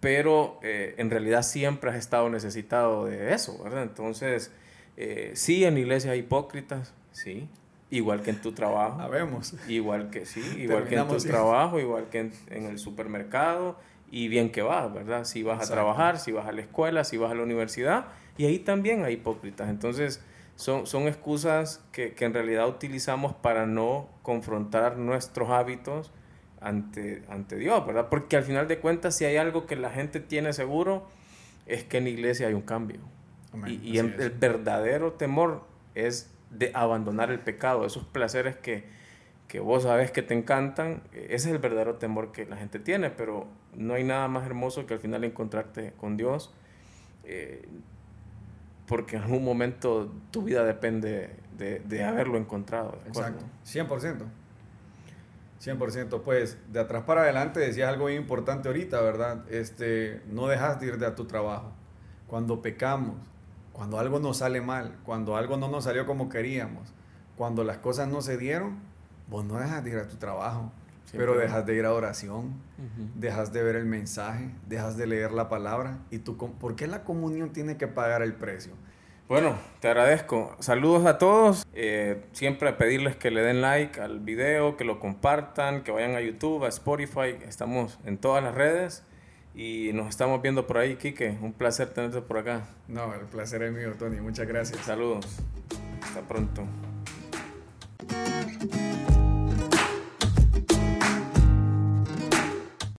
Pero 0.00 0.58
eh, 0.62 0.94
en 0.98 1.10
realidad 1.10 1.42
siempre 1.42 1.90
has 1.90 1.96
estado 1.96 2.30
necesitado 2.30 3.06
de 3.06 3.34
eso, 3.34 3.62
¿verdad? 3.62 3.82
Entonces, 3.82 4.50
eh, 4.96 5.32
sí, 5.34 5.64
en 5.64 5.76
iglesia 5.76 6.12
hay 6.12 6.20
hipócritas, 6.20 6.94
sí, 7.12 7.48
Igual 7.90 8.22
que 8.22 8.30
en 8.30 8.40
tu 8.40 8.52
trabajo. 8.52 9.00
Habemos. 9.00 9.54
Igual 9.68 10.10
que 10.10 10.24
sí, 10.24 10.40
igual 10.58 10.86
que 10.86 10.94
en 10.94 11.08
tu 11.08 11.16
trabajo, 11.16 11.80
igual 11.80 12.08
que 12.08 12.30
en, 12.48 12.64
el 12.64 12.78
supermercado. 12.78 13.76
Y 14.12 14.28
bien 14.28 14.50
que 14.50 14.62
vas, 14.62 14.92
¿verdad? 14.92 15.24
Si 15.24 15.42
vas 15.42 15.68
a 15.68 15.72
trabajar, 15.72 16.18
si 16.18 16.32
vas 16.32 16.46
a 16.46 16.52
la 16.52 16.60
escuela, 16.60 17.04
si 17.04 17.16
vas 17.16 17.32
a 17.32 17.34
la 17.34 17.42
universidad. 17.42 18.06
Y 18.38 18.44
ahí 18.44 18.60
también 18.60 19.04
hay 19.04 19.14
hipócritas. 19.14 19.68
Entonces, 19.68 20.22
son, 20.54 20.86
son 20.86 21.08
excusas 21.08 21.84
que, 21.90 22.14
que 22.14 22.24
en 22.24 22.34
realidad 22.34 22.68
utilizamos 22.68 23.34
para 23.34 23.66
no 23.66 24.08
confrontar 24.22 24.96
nuestros 24.96 25.50
hábitos 25.50 26.12
ante, 26.60 27.22
ante 27.28 27.56
Dios, 27.56 27.86
¿verdad? 27.86 28.08
Porque 28.08 28.36
al 28.36 28.44
final 28.44 28.68
de 28.68 28.78
cuentas, 28.78 29.16
si 29.16 29.24
hay 29.24 29.36
algo 29.36 29.66
que 29.66 29.76
la 29.76 29.90
gente 29.90 30.20
tiene 30.20 30.52
seguro, 30.52 31.06
es 31.66 31.84
que 31.84 31.98
en 31.98 32.04
la 32.04 32.10
iglesia 32.10 32.48
hay 32.48 32.54
un 32.54 32.62
cambio. 32.62 33.00
Y, 33.66 33.80
y 33.82 33.98
el 33.98 34.10
verdadero 34.30 35.14
temor 35.14 35.64
es 35.94 36.30
de 36.50 36.70
abandonar 36.74 37.30
el 37.30 37.40
pecado, 37.40 37.84
esos 37.84 38.04
placeres 38.04 38.56
que, 38.56 38.84
que 39.50 39.58
vos 39.58 39.82
sabes 39.82 40.12
que 40.12 40.22
te 40.22 40.32
encantan, 40.32 41.02
ese 41.12 41.34
es 41.34 41.46
el 41.46 41.58
verdadero 41.58 41.96
temor 41.96 42.30
que 42.30 42.46
la 42.46 42.56
gente 42.56 42.78
tiene, 42.78 43.10
pero 43.10 43.48
no 43.74 43.94
hay 43.94 44.04
nada 44.04 44.28
más 44.28 44.46
hermoso 44.46 44.86
que 44.86 44.94
al 44.94 45.00
final 45.00 45.24
encontrarte 45.24 45.92
con 45.96 46.16
Dios, 46.16 46.54
eh, 47.24 47.68
porque 48.86 49.16
en 49.16 49.22
algún 49.22 49.44
momento 49.44 50.12
tu 50.30 50.42
vida 50.42 50.64
depende 50.64 51.30
de, 51.58 52.04
haberlo 52.04 52.38
encontrado. 52.38 52.96
Exacto, 53.08 53.44
100%. 53.66 54.22
100%, 55.62 56.22
pues 56.22 56.56
de 56.72 56.80
atrás 56.80 57.04
para 57.04 57.22
adelante 57.22 57.60
decías 57.60 57.88
algo 57.88 58.04
muy 58.04 58.14
importante 58.14 58.68
ahorita, 58.68 59.00
¿verdad? 59.02 59.44
Este, 59.50 60.22
no 60.26 60.46
dejas 60.46 60.80
de 60.80 60.86
ir 60.86 60.98
de 60.98 61.06
a 61.06 61.14
tu 61.14 61.26
trabajo. 61.26 61.72
Cuando 62.26 62.62
pecamos, 62.62 63.16
cuando 63.72 63.98
algo 63.98 64.20
nos 64.20 64.38
sale 64.38 64.60
mal, 64.60 64.96
cuando 65.04 65.36
algo 65.36 65.56
no 65.56 65.68
nos 65.68 65.84
salió 65.84 66.06
como 66.06 66.28
queríamos, 66.28 66.94
cuando 67.36 67.62
las 67.64 67.78
cosas 67.78 68.08
no 68.08 68.22
se 68.22 68.38
dieron, 68.38 68.78
vos 69.28 69.44
no 69.44 69.58
dejas 69.58 69.84
de 69.84 69.90
ir 69.90 69.96
a 69.98 70.08
tu 70.08 70.16
trabajo, 70.16 70.72
pero 71.12 71.36
dejas 71.36 71.66
de 71.66 71.74
ir 71.74 71.84
a 71.84 71.92
oración, 71.92 72.54
dejas 73.16 73.52
de 73.52 73.62
ver 73.62 73.76
el 73.76 73.84
mensaje, 73.84 74.50
dejas 74.68 74.96
de 74.96 75.06
leer 75.06 75.32
la 75.32 75.48
palabra. 75.48 75.98
¿Y 76.10 76.18
tú, 76.18 76.36
por 76.36 76.76
qué 76.76 76.86
la 76.86 77.04
comunión 77.04 77.50
tiene 77.52 77.76
que 77.76 77.88
pagar 77.88 78.22
el 78.22 78.34
precio? 78.34 78.72
Bueno, 79.30 79.56
te 79.78 79.86
agradezco. 79.86 80.56
Saludos 80.58 81.06
a 81.06 81.16
todos. 81.16 81.64
Eh, 81.72 82.20
siempre 82.32 82.72
pedirles 82.72 83.14
que 83.14 83.30
le 83.30 83.42
den 83.42 83.60
like 83.60 84.00
al 84.00 84.18
video, 84.18 84.76
que 84.76 84.82
lo 84.82 84.98
compartan, 84.98 85.84
que 85.84 85.92
vayan 85.92 86.16
a 86.16 86.20
YouTube, 86.20 86.64
a 86.64 86.68
Spotify. 86.68 87.36
Estamos 87.46 88.00
en 88.04 88.18
todas 88.18 88.42
las 88.42 88.56
redes. 88.56 89.04
Y 89.54 89.92
nos 89.94 90.08
estamos 90.08 90.42
viendo 90.42 90.66
por 90.66 90.78
ahí, 90.78 90.96
Quique. 90.96 91.38
Un 91.42 91.52
placer 91.52 91.90
tenerte 91.90 92.22
por 92.22 92.38
acá. 92.38 92.66
No, 92.88 93.14
el 93.14 93.20
placer 93.20 93.62
es 93.62 93.72
mío, 93.72 93.92
Tony. 93.96 94.20
Muchas 94.20 94.48
gracias. 94.48 94.80
Saludos. 94.80 95.24
Hasta 96.02 96.22
pronto. 96.22 96.64